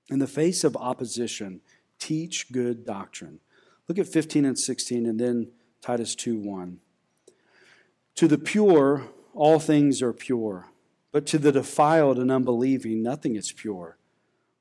[0.09, 1.61] In the face of opposition,
[1.99, 3.39] teach good doctrine.
[3.87, 6.79] Look at 15 and 16 and then Titus 2 1.
[8.15, 10.67] To the pure, all things are pure,
[11.11, 13.97] but to the defiled and unbelieving, nothing is pure.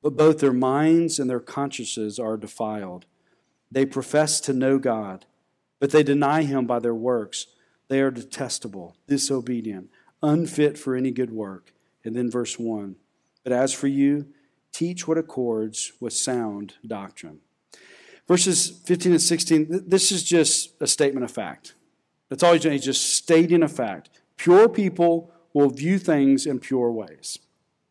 [0.02, 3.06] But both their minds and their consciences are defiled.
[3.72, 5.26] They profess to know God,
[5.80, 7.46] but they deny him by their works.
[7.88, 9.90] They are detestable, disobedient,
[10.22, 11.72] unfit for any good work.
[12.04, 12.94] And then verse 1
[13.42, 14.28] But as for you,
[14.70, 17.40] teach what accords with sound doctrine.
[18.28, 21.74] Verses 15 and 16, this is just a statement of fact.
[22.28, 22.72] That's all he's doing.
[22.72, 24.10] He's just stating a fact.
[24.36, 27.38] Pure people will view things in pure ways.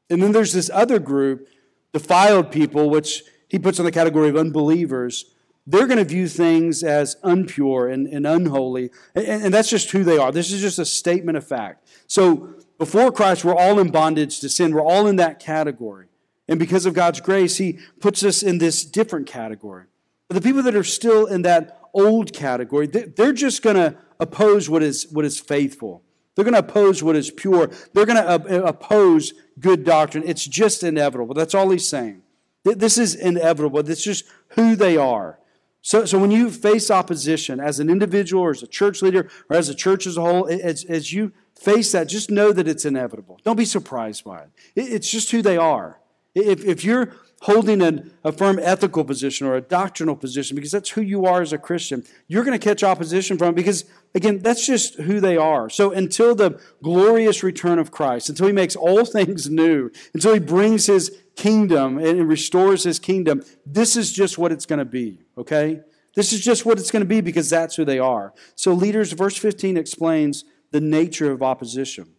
[0.10, 1.48] And then there's this other group,
[1.94, 5.26] defiled people, which he puts in the category of unbelievers.
[5.66, 8.92] They're going to view things as unpure and, and unholy.
[9.16, 10.32] And, and that's just who they are.
[10.32, 11.88] This is just a statement of fact.
[12.08, 14.74] So before Christ, we're all in bondage to sin.
[14.74, 16.08] We're all in that category.
[16.48, 19.86] And because of God's grace, he puts us in this different category.
[20.28, 24.70] But the people that are still in that old category, they're just going to oppose
[24.70, 26.04] what is, what is faithful.
[26.36, 27.72] They're going to oppose what is pure.
[27.94, 30.24] They're going to eh, oppose good doctrine.
[30.26, 31.34] It's just inevitable.
[31.34, 32.22] That's all he's saying.
[32.64, 33.88] This is inevitable.
[33.90, 35.40] It's just who they are.
[35.82, 39.56] So, so when you face opposition as an individual or as a church leader or
[39.56, 42.86] as a church as a whole, as, as you face that, just know that it's
[42.86, 43.40] inevitable.
[43.44, 44.50] Don't be surprised by it.
[44.76, 46.00] It's just who they are.
[46.34, 50.90] If, if you're holding an, a firm ethical position or a doctrinal position, because that's
[50.92, 54.66] who you are as a Christian, you're going to catch opposition from because, again, that's
[54.66, 55.70] just who they are.
[55.70, 60.40] So until the glorious return of Christ, until he makes all things new, until he
[60.40, 65.20] brings his kingdom and restores his kingdom, this is just what it's going to be,
[65.38, 65.82] okay?
[66.16, 68.34] This is just what it's going to be because that's who they are.
[68.56, 72.15] So, leaders, verse 15 explains the nature of opposition.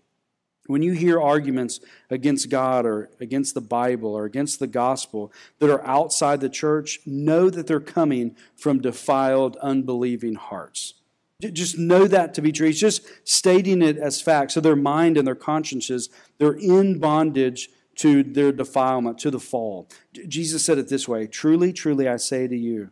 [0.66, 5.70] When you hear arguments against God or against the Bible or against the gospel that
[5.70, 10.94] are outside the church, know that they're coming from defiled, unbelieving hearts.
[11.40, 12.68] Just know that to be true.
[12.68, 14.52] He's just stating it as fact.
[14.52, 19.88] So their mind and their consciences, they're in bondage to their defilement, to the fall.
[20.28, 22.90] Jesus said it this way Truly, truly, I say to you,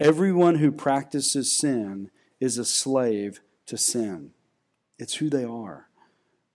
[0.00, 2.10] everyone who practices sin
[2.40, 4.30] is a slave to sin.
[4.98, 5.88] It's who they are.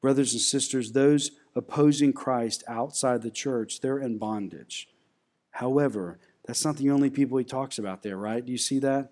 [0.02, 4.88] Brothers and sisters, those opposing Christ outside the church, they're in bondage.
[5.52, 8.46] However, that's not the only people he talks about there, right?
[8.46, 9.12] Do you see that?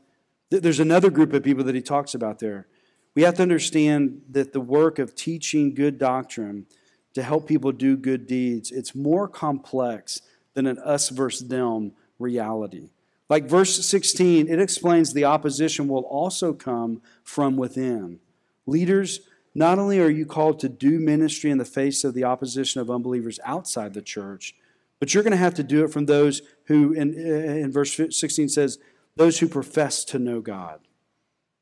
[0.50, 2.68] There's another group of people that he talks about there.
[3.16, 6.68] We have to understand that the work of teaching good doctrine
[7.16, 10.22] to help people do good deeds, it's more complex
[10.54, 12.90] than an us versus them reality.
[13.30, 18.20] Like verse 16, it explains the opposition will also come from within.
[18.66, 19.22] Leaders
[19.58, 22.92] not only are you called to do ministry in the face of the opposition of
[22.92, 24.54] unbelievers outside the church,
[25.00, 28.50] but you're going to have to do it from those who, in, in verse 16
[28.50, 28.78] says,
[29.16, 30.82] those who profess to know God.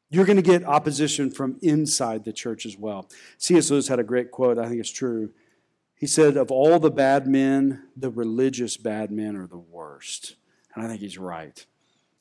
[0.10, 3.08] You're going to get opposition from inside the church as well.
[3.38, 3.72] C.S.
[3.72, 5.32] Lewis had a great quote, I think it's true.
[5.96, 10.36] He said, Of all the bad men, the religious bad men are the worst.
[10.76, 11.66] And I think he's right.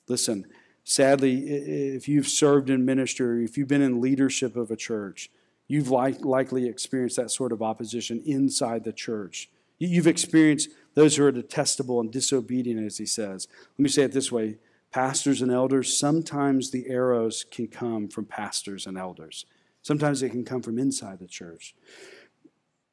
[0.06, 0.46] Listen,
[0.84, 5.30] sadly, if you've served in ministry, if you've been in leadership of a church,
[5.66, 9.48] You've like, likely experienced that sort of opposition inside the church.
[9.79, 13.48] You've experienced those who are detestable and disobedient, as he says.
[13.79, 14.59] Let me say it this way
[14.92, 19.44] pastors and elders, sometimes the arrows can come from pastors and elders.
[19.83, 21.74] Sometimes they can come from inside the church.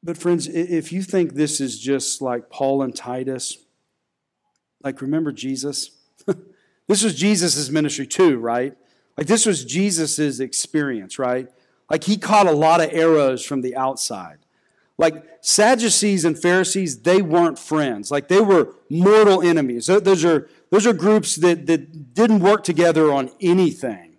[0.02, 3.58] But, friends, if you think this is just like Paul and Titus,
[4.82, 5.92] like remember Jesus?
[6.88, 8.76] this was Jesus' ministry too, right?
[9.16, 11.48] Like this was Jesus' experience, right?
[11.90, 14.38] Like he caught a lot of arrows from the outside.
[14.98, 18.10] Like Sadducees and Pharisees, they weren't friends.
[18.10, 19.86] Like they were mortal enemies.
[19.86, 24.18] Those are, those are groups that, that didn't work together on anything.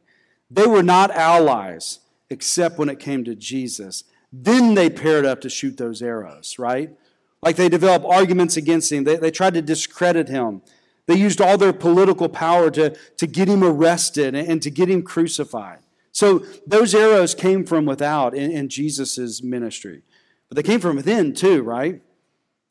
[0.52, 1.99] They were not allies
[2.30, 4.04] except when it came to Jesus.
[4.32, 6.91] Then they paired up to shoot those arrows, right?
[7.41, 9.04] Like they developed arguments against him.
[9.04, 10.62] They, they tried to discredit him.
[11.06, 14.89] They used all their political power to, to get him arrested and, and to get
[14.89, 15.80] him crucified.
[16.13, 20.04] So those arrows came from without in, in Jesus' ministry.
[20.47, 22.02] But they came from within too, right?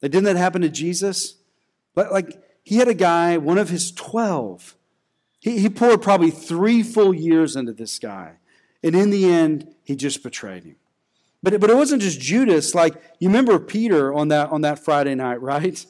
[0.00, 1.36] Didn't that happen to Jesus?
[1.94, 4.76] But like he had a guy, one of his 12.
[5.40, 8.36] He, he poured probably three full years into this guy.
[8.82, 10.76] And in the end, he just betrayed him.
[11.42, 12.74] But, but it wasn't just Judas.
[12.74, 15.84] Like, you remember Peter on that, on that Friday night, right?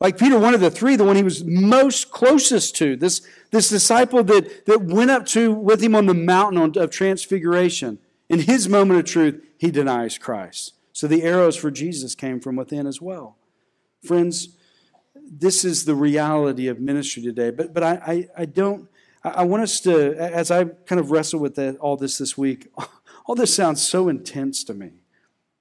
[0.00, 3.20] Like Peter, one of the three, the one he was most closest to, this,
[3.50, 7.98] this disciple that, that went up to with him on the mountain of transfiguration.
[8.30, 10.74] In his moment of truth, he denies Christ.
[10.94, 13.36] So the arrows for Jesus came from within as well.
[14.02, 14.56] Friends,
[15.14, 17.50] this is the reality of ministry today.
[17.50, 18.88] But, but I, I, I don't,
[19.22, 22.68] I want us to, as I kind of wrestle with all this this week,
[23.26, 24.99] all this sounds so intense to me.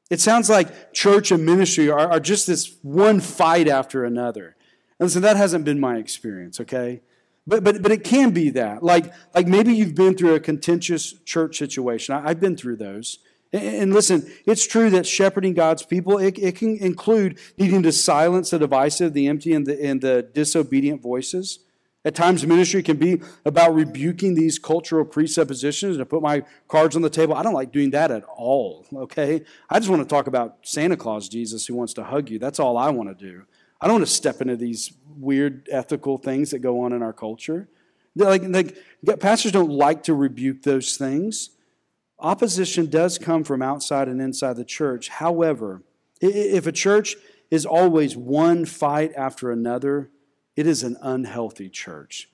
[0.10, 4.56] It sounds like church and ministry are, are just this one fight after another.
[5.00, 7.02] And so that hasn't been my experience, okay?
[7.46, 8.84] But, but, but it can be that.
[8.84, 12.16] Like, like maybe you've been through a contentious church situation.
[12.16, 13.20] I, have been through those.
[13.52, 18.52] And, listen, it's true that shepherding God's people, it, it can include needing to silence
[18.52, 21.60] the divisive, the empty, and the, and the disobedient voices.
[22.06, 25.98] At times, ministry can be about rebuking these cultural presuppositions.
[25.98, 28.86] And to put my cards on the table, I don't like doing that at all,
[28.94, 29.44] okay?
[29.70, 32.40] I just want to talk about Santa Claus Jesus who wants to hug you.
[32.40, 33.44] That's all I want to do.
[33.82, 37.14] I don't want to step into these weird ethical things that go on in our
[37.14, 37.68] culture.
[38.16, 38.78] Like, like
[39.20, 41.52] pastors don't like to rebuke those things.
[42.18, 45.10] Opposition does come from outside and inside the church.
[45.10, 45.84] However,
[46.22, 47.16] if a church
[47.52, 50.10] is always one fight after another,
[50.60, 52.28] it is an unhealthy church.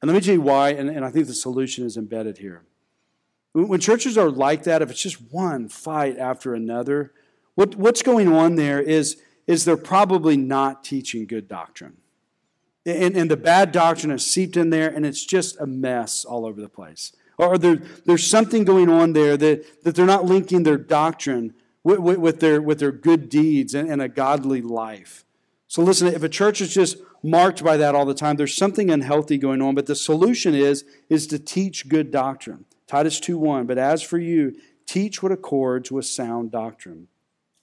[0.00, 2.62] And let me tell you why, and, and I think the solution is embedded here.
[3.52, 7.12] When churches are like that, if it's just one fight after another,
[7.56, 11.98] what, what's going on there is, is they're probably not teaching good doctrine.
[12.86, 16.46] And, and the bad doctrine is seeped in there, and it's just a mess all
[16.46, 17.12] over the place.
[17.36, 21.52] Or there, there's something going on there that, that they're not linking their doctrine
[21.84, 25.26] with, with, with their, with their good deeds and, and a godly life.
[25.70, 28.90] So listen, if a church is just marked by that all the time, there's something
[28.90, 29.76] unhealthy going on.
[29.76, 32.64] But the solution is, is to teach good doctrine.
[32.88, 37.06] Titus 2.1, but as for you, teach what accords with sound doctrine.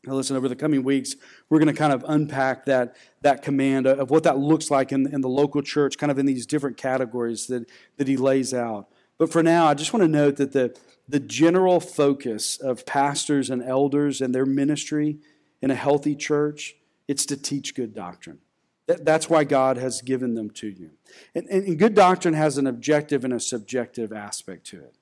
[0.05, 1.18] Now listen, over the coming weeks,
[1.49, 5.14] we're going to kind of unpack that, that command of what that looks like in,
[5.14, 8.88] in the local church, kind of in these different categories that, that he lays out.
[9.18, 10.74] But for now, I just want to note that the,
[11.10, 15.18] the general focus of pastors and elders and their ministry
[15.62, 16.78] in a healthy church
[17.08, 18.39] it's to teach good doctrine.
[18.88, 20.91] That's why God has given them to you.
[21.36, 24.95] And, and, good doctrine has an objective and a subjective aspect to it.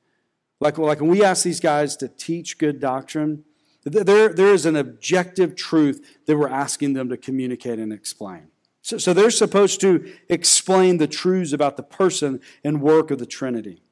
[0.59, 3.43] Like, like when we ask these guys to teach good doctrine,
[3.83, 8.47] there, there is an objective truth that we're asking them to communicate and explain.
[8.81, 13.25] So, so they're supposed to explain the truths about the person and work of the
[13.27, 13.83] Trinity.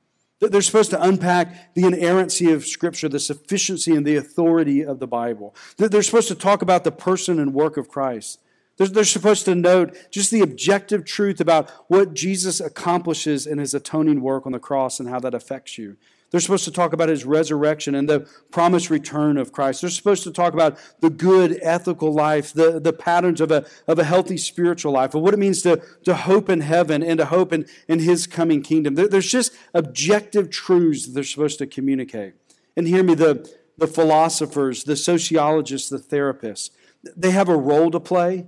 [0.52, 5.08] They're supposed to unpack the inerrancy of Scripture, the sufficiency and the authority of the
[5.08, 5.56] Bible.
[5.78, 8.40] They're supposed to talk about the person and work of Christ.
[8.78, 14.22] They're supposed to note just the objective truth about what Jesus accomplishes in his atoning
[14.22, 15.98] work on the cross and how that affects you.
[16.34, 19.82] They're supposed to talk about his resurrection and the promised return of Christ.
[19.82, 24.00] They're supposed to talk about the good ethical life, the, the patterns of a, of
[24.00, 27.26] a healthy spiritual life, of what it means to, to hope in heaven and to
[27.26, 28.96] hope in, in his coming kingdom.
[28.96, 32.34] There, there's just objective truths that they're supposed to communicate.
[32.76, 36.72] And hear me, the, the philosophers, the sociologists, the therapists,
[37.16, 38.48] they have a role to play,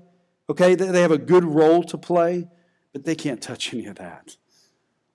[0.49, 0.73] okay?
[0.73, 2.47] They have a good role to play,
[2.93, 4.37] but they can't touch any of that.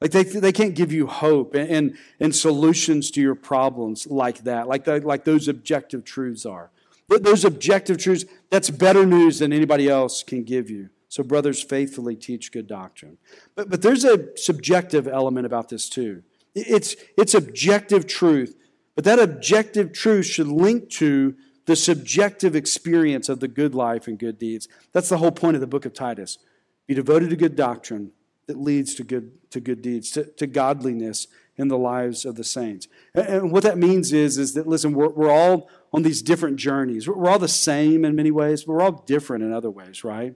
[0.00, 4.44] Like they, they can't give you hope and, and, and solutions to your problems like
[4.44, 6.70] that, like, the, like those objective truths are.
[7.06, 10.90] But those objective truths, that's better news than anybody else can give you.
[11.08, 13.18] So, brothers, faithfully teach good doctrine.
[13.56, 16.22] But, but there's a subjective element about this too.
[16.54, 18.56] It's, it's objective truth,
[18.94, 21.34] but that objective truth should link to
[21.66, 24.68] the subjective experience of the good life and good deeds.
[24.92, 26.38] That's the whole point of the book of Titus.
[26.86, 28.12] Be devoted to good doctrine,
[28.50, 32.42] that leads to good, to good deeds, to, to godliness in the lives of the
[32.42, 32.88] saints.
[33.14, 36.56] And, and what that means is, is that, listen, we're, we're all on these different
[36.56, 37.06] journeys.
[37.06, 40.02] We're, we're all the same in many ways, but we're all different in other ways,
[40.02, 40.34] right?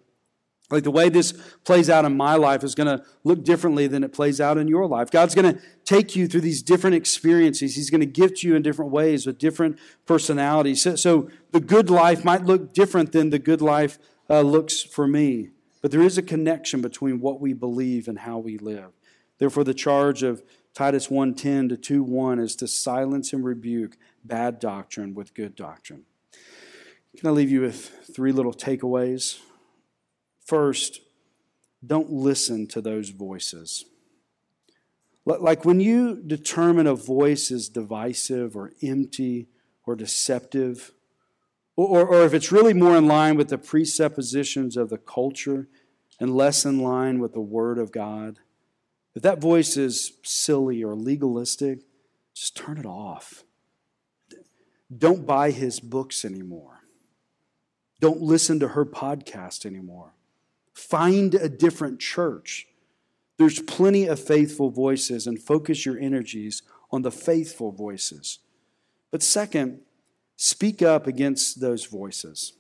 [0.71, 1.33] Like the way this
[1.65, 4.69] plays out in my life is going to look differently than it plays out in
[4.69, 5.11] your life.
[5.11, 7.75] God's going to take you through these different experiences.
[7.75, 10.83] He's going to gift you in different ways with different personalities.
[10.83, 13.99] So, so the good life might look different than the good life
[14.31, 15.51] uh, looks for me.
[15.85, 18.93] But there is a connection between what we believe and how we live.
[19.37, 25.13] Therefore, the charge of Titus 1:10 to 2:1 is to silence and rebuke bad doctrine
[25.13, 26.07] with good doctrine.
[27.15, 29.41] Can I leave you with three little takeaways?
[30.41, 31.03] First,
[31.87, 33.85] don't listen to those voices.
[35.27, 39.51] Like when you determine a voice is divisive or empty
[39.85, 40.95] or deceptive,
[41.77, 45.69] or, or if it's really more in line with the presuppositions of the culture
[46.21, 48.39] and less in line with the Word of God,
[49.15, 51.81] if that voice is silly or legalistic,
[52.35, 53.45] just turn it off.
[54.97, 56.81] Don't buy his books anymore.
[58.01, 60.13] Don't listen to her podcast anymore.
[60.73, 62.67] Find a different church.
[63.39, 68.41] There's plenty of faithful voices, and focus your energies on the faithful voices.
[69.11, 69.81] But second,
[70.37, 72.55] Speak up against those voices.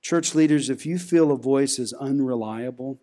[0.00, 3.00] Church leaders, if you feel a voice is unreliable,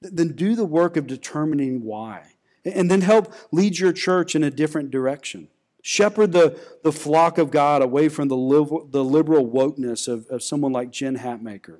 [0.00, 2.34] then do the work of determining why.
[2.64, 5.48] And then help lead your church in a different direction.
[5.82, 10.42] Shepherd the, the flock of God away from the, liv- the liberal wokeness of, of
[10.42, 11.78] someone like Jen Hatmaker,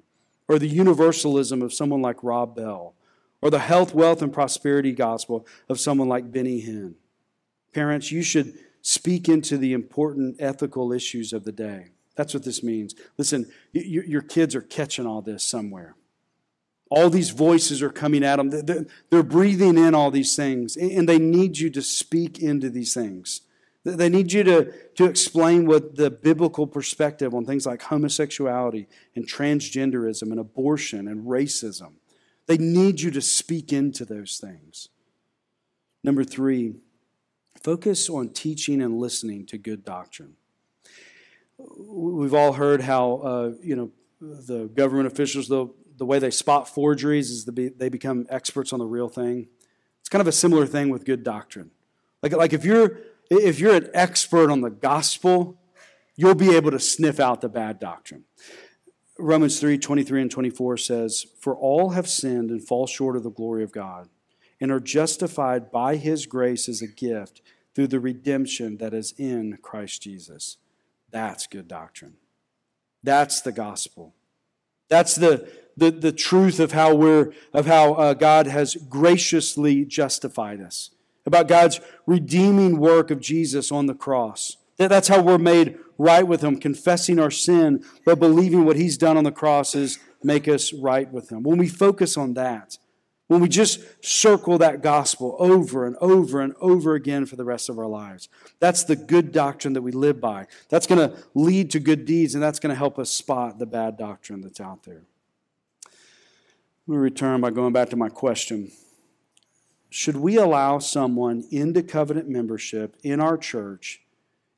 [0.48, 2.94] or the universalism of someone like Rob Bell,
[3.42, 6.94] or the health, wealth, and prosperity gospel of someone like Benny Hinn.
[7.72, 11.88] Parents, you should speak into the important ethical issues of the day.
[12.16, 12.94] That's what this means.
[13.16, 15.94] Listen, your kids are catching all this somewhere.
[16.90, 18.86] All these voices are coming at them.
[19.10, 23.42] They're breathing in all these things, and they need you to speak into these things.
[23.84, 29.26] They need you to, to explain what the biblical perspective on things like homosexuality and
[29.26, 31.92] transgenderism and abortion and racism.
[32.46, 34.88] They need you to speak into those things.
[36.02, 36.74] Number three,
[37.62, 40.34] focus on teaching and listening to good doctrine.
[41.58, 43.90] We've all heard how, uh, you know,
[44.20, 48.78] the government officials, the, the way they spot forgeries is the, they become experts on
[48.78, 49.48] the real thing.
[50.00, 51.70] It's kind of a similar thing with good doctrine.
[52.22, 52.98] Like, like if you're
[53.30, 55.58] if you're an expert on the gospel,
[56.16, 58.24] you'll be able to sniff out the bad doctrine.
[59.18, 63.30] Romans 3 23 and 24 says, For all have sinned and fall short of the
[63.30, 64.08] glory of God,
[64.60, 67.42] and are justified by his grace as a gift
[67.74, 70.56] through the redemption that is in Christ Jesus.
[71.10, 72.14] That's good doctrine.
[73.02, 74.14] That's the gospel.
[74.88, 80.60] That's the, the, the truth of how, we're, of how uh, God has graciously justified
[80.60, 80.90] us
[81.24, 84.56] about God's redeeming work of Jesus on the cross.
[84.78, 89.16] That's how we're made right with Him, confessing our sin, but believing what He's done
[89.16, 91.42] on the cross is make us right with Him.
[91.42, 92.78] When we focus on that,
[93.28, 97.68] when we just circle that gospel over and over and over again for the rest
[97.68, 100.46] of our lives, that's the good doctrine that we live by.
[100.70, 103.66] That's going to lead to good deeds, and that's going to help us spot the
[103.66, 105.02] bad doctrine that's out there.
[106.86, 108.72] Let me return by going back to my question
[109.90, 114.02] should we allow someone into covenant membership in our church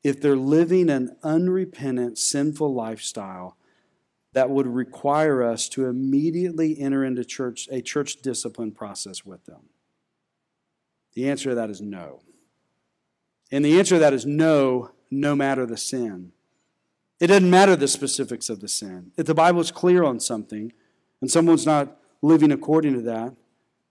[0.03, 3.57] if they're living an unrepentant, sinful lifestyle
[4.33, 9.69] that would require us to immediately enter into church a church discipline process with them?
[11.15, 12.23] The answer to that is no.
[13.51, 16.33] And the answer to that is no, no matter the sin.
[17.19, 19.13] It doesn't matter the specifics of the sin.
[19.17, 20.73] If the Bible is clear on something
[21.21, 23.35] and someone's not living according to that,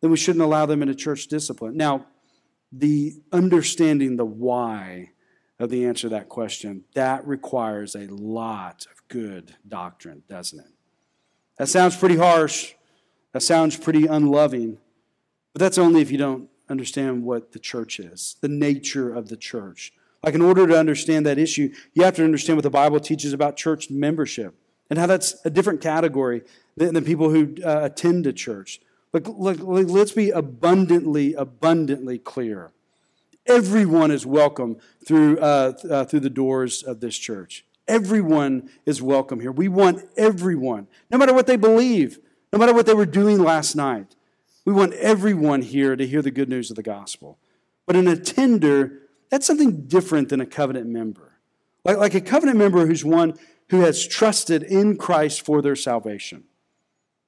[0.02, 1.76] then we shouldn't allow them into church discipline.
[1.76, 2.06] Now,
[2.72, 5.12] the understanding the why
[5.60, 10.72] of the answer to that question, that requires a lot of good doctrine, doesn't it?
[11.57, 12.74] That sounds pretty harsh.
[13.34, 14.78] That sounds pretty unloving.
[15.53, 19.36] But that's only if you don't understand what the church is, the nature of the
[19.38, 19.91] church.
[20.24, 23.34] Like, in order to understand that issue, you have to understand what the Bible teaches
[23.34, 24.53] about church membership
[24.89, 26.43] and how that's a different category
[26.76, 28.82] than, people who uh, attend a church.
[29.12, 32.72] But let's be abundantly, abundantly clear.
[33.45, 37.66] Everyone is welcome through, uh, uh, through the doors of this church.
[37.90, 39.52] Everyone is welcome here.
[39.52, 42.20] We want everyone, no matter what they believe,
[42.54, 44.16] no matter what they were doing last night.
[44.64, 47.40] We want everyone here to hear the good news of the gospel.
[47.88, 49.00] But an attender,
[49.32, 51.40] that's something different than a covenant member.
[51.84, 53.34] Like, like a covenant member who's one
[53.70, 56.44] who has trusted in Christ for their salvation.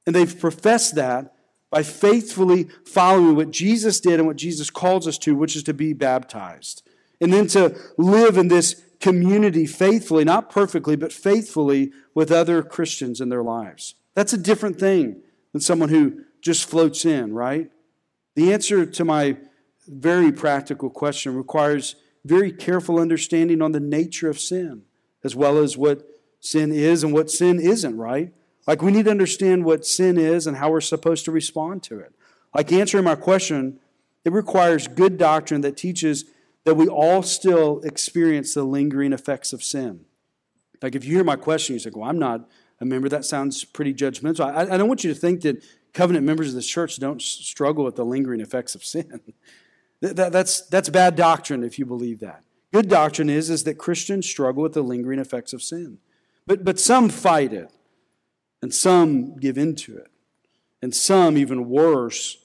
[0.05, 1.33] And they've professed that
[1.71, 5.73] by faithfully following what Jesus did and what Jesus calls us to, which is to
[5.73, 6.83] be baptized.
[7.19, 13.19] And then to live in this community faithfully, not perfectly, but faithfully with other Christians
[13.19, 13.95] in their lives.
[14.13, 15.21] That's a different thing
[15.51, 17.69] than someone who just floats in, right?
[18.35, 19.37] The answer to my
[19.87, 24.83] very practical question requires very careful understanding on the nature of sin,
[25.23, 26.07] as well as what
[26.39, 28.31] sin is and what sin isn't, right?
[28.67, 31.99] Like, we need to understand what sin is and how we're supposed to respond to
[31.99, 32.13] it.
[32.55, 33.79] Like, answering my question,
[34.23, 36.25] it requires good doctrine that teaches
[36.65, 40.05] that we all still experience the lingering effects of sin.
[40.81, 42.49] Like, if you hear my question, you say, Well, I'm not
[42.79, 43.09] a member.
[43.09, 44.45] That sounds pretty judgmental.
[44.45, 47.83] I, I don't want you to think that covenant members of the church don't struggle
[47.83, 49.21] with the lingering effects of sin.
[50.01, 52.43] that, that, that's, that's bad doctrine if you believe that.
[52.73, 55.99] Good doctrine is, is that Christians struggle with the lingering effects of sin.
[56.47, 57.69] But, but some fight it.
[58.61, 60.07] And some give into it.
[60.81, 62.37] And some, even worse,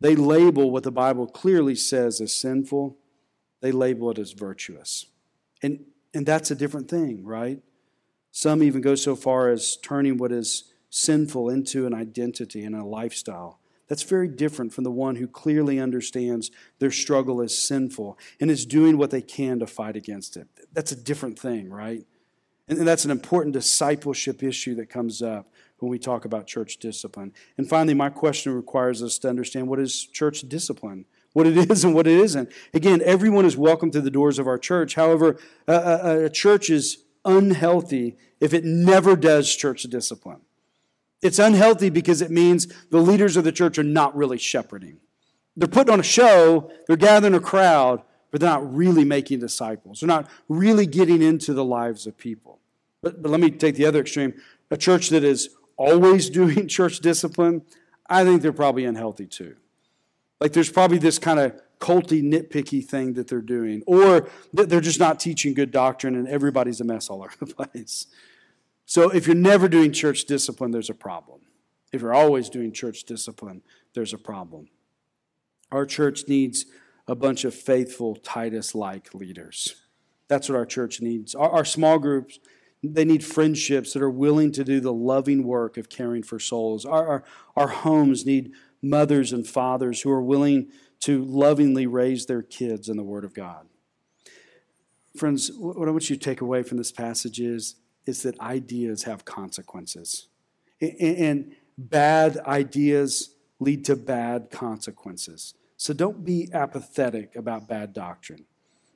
[0.00, 2.96] they label what the Bible clearly says as sinful,
[3.62, 5.06] they label it as virtuous.
[5.62, 7.60] And, and that's a different thing, right?
[8.32, 12.84] Some even go so far as turning what is sinful into an identity and a
[12.84, 13.60] lifestyle.
[13.88, 18.66] That's very different from the one who clearly understands their struggle is sinful and is
[18.66, 20.48] doing what they can to fight against it.
[20.72, 22.04] That's a different thing, right?
[22.68, 27.32] And that's an important discipleship issue that comes up when we talk about church discipline.
[27.58, 31.04] And finally, my question requires us to understand what is church discipline?
[31.32, 32.50] What it is and what it isn't.
[32.74, 34.94] Again, everyone is welcome to the doors of our church.
[34.94, 40.40] However, a, a, a church is unhealthy if it never does church discipline.
[41.22, 44.98] It's unhealthy because it means the leaders of the church are not really shepherding.
[45.56, 50.00] They're putting on a show, they're gathering a crowd, but they're not really making disciples.
[50.00, 52.58] They're not really getting into the lives of people.
[53.02, 54.34] But, but let me take the other extreme.
[54.70, 57.62] A church that is always doing church discipline,
[58.08, 59.56] I think they're probably unhealthy too.
[60.42, 64.98] Like there's probably this kind of culty, nitpicky thing that they're doing, or they're just
[64.98, 68.08] not teaching good doctrine and everybody's a mess all over the place.
[68.84, 71.42] So if you're never doing church discipline, there's a problem.
[71.92, 73.62] If you're always doing church discipline,
[73.94, 74.66] there's a problem.
[75.70, 76.66] Our church needs
[77.06, 79.76] a bunch of faithful Titus like leaders.
[80.26, 81.36] That's what our church needs.
[81.36, 82.40] Our, our, small groups,
[82.82, 86.84] they need friendships that are willing to do the loving work of caring for souls.
[86.84, 87.24] Our, our,
[87.54, 90.68] our homes need mothers and fathers who are willing
[91.00, 93.66] to lovingly raise their kids in the Word of God.
[95.16, 97.76] Friends, what I want you to take away from this passage is,
[98.06, 100.28] is that ideas have consequences.
[100.80, 105.54] And bad ideas lead to bad consequences.
[105.76, 108.44] So don't be apathetic about bad doctrine.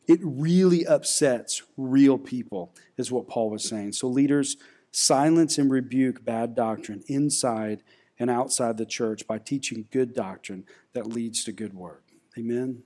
[0.06, 3.92] It really upsets real people, is what Paul was saying.
[3.92, 4.56] So, leaders,
[4.92, 7.82] silence and rebuke bad doctrine inside
[8.18, 12.02] and outside the church by teaching good doctrine that leads to good work.
[12.38, 12.82] Amen?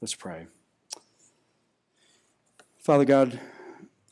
[0.00, 0.46] Let's pray.
[2.80, 3.38] Father God,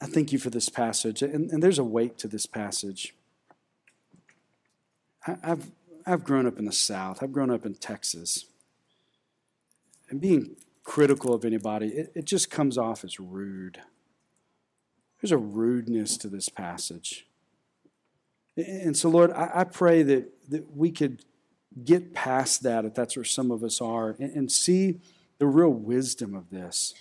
[0.00, 1.22] I thank you for this passage.
[1.22, 3.14] And, and there's a weight to this passage.
[5.26, 5.70] I, I've,
[6.06, 8.46] I've grown up in the South, I've grown up in Texas.
[10.08, 13.80] And being critical of anybody, it, it just comes off as rude.
[15.20, 17.26] There's a rudeness to this passage.
[18.56, 21.24] And so, Lord, I, I pray that, that we could
[21.84, 25.00] get past that, if that's where some of us are, and, and see
[25.38, 26.94] the real wisdom of this.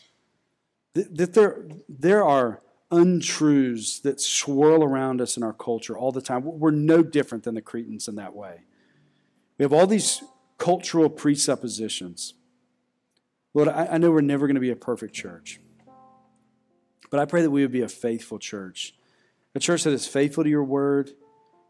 [0.94, 6.22] That, that there, there are untruths that swirl around us in our culture all the
[6.22, 6.42] time.
[6.44, 8.62] We're no different than the Cretans in that way.
[9.58, 10.24] We have all these
[10.58, 12.34] cultural presuppositions.
[13.54, 15.60] Lord, I, I know we're never going to be a perfect church,
[17.10, 18.96] but I pray that we would be a faithful church,
[19.56, 21.12] a church that is faithful to your word,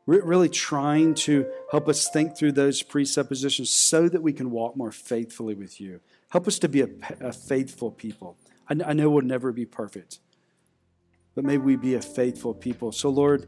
[0.09, 4.91] really trying to help us think through those presuppositions so that we can walk more
[4.91, 5.99] faithfully with you.
[6.29, 6.87] Help us to be a,
[7.19, 8.37] a faithful people.
[8.69, 10.19] I, I know we'll never be perfect,
[11.35, 12.91] but may we be a faithful people.
[12.91, 13.47] So, Lord,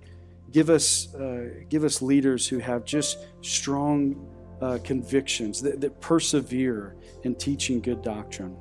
[0.52, 4.28] give us, uh, give us leaders who have just strong
[4.62, 8.56] uh, convictions that, that persevere in teaching good doctrine.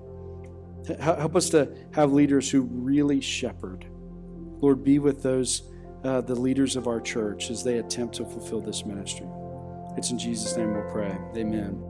[0.99, 3.87] Help us to have leaders who really shepherd.
[4.61, 5.63] Lord, be with those
[6.05, 9.27] uh, the leaders of our church as they attempt to fulfill this ministry.
[9.97, 11.17] It's in Jesus' name we'll pray.
[11.37, 11.90] Amen.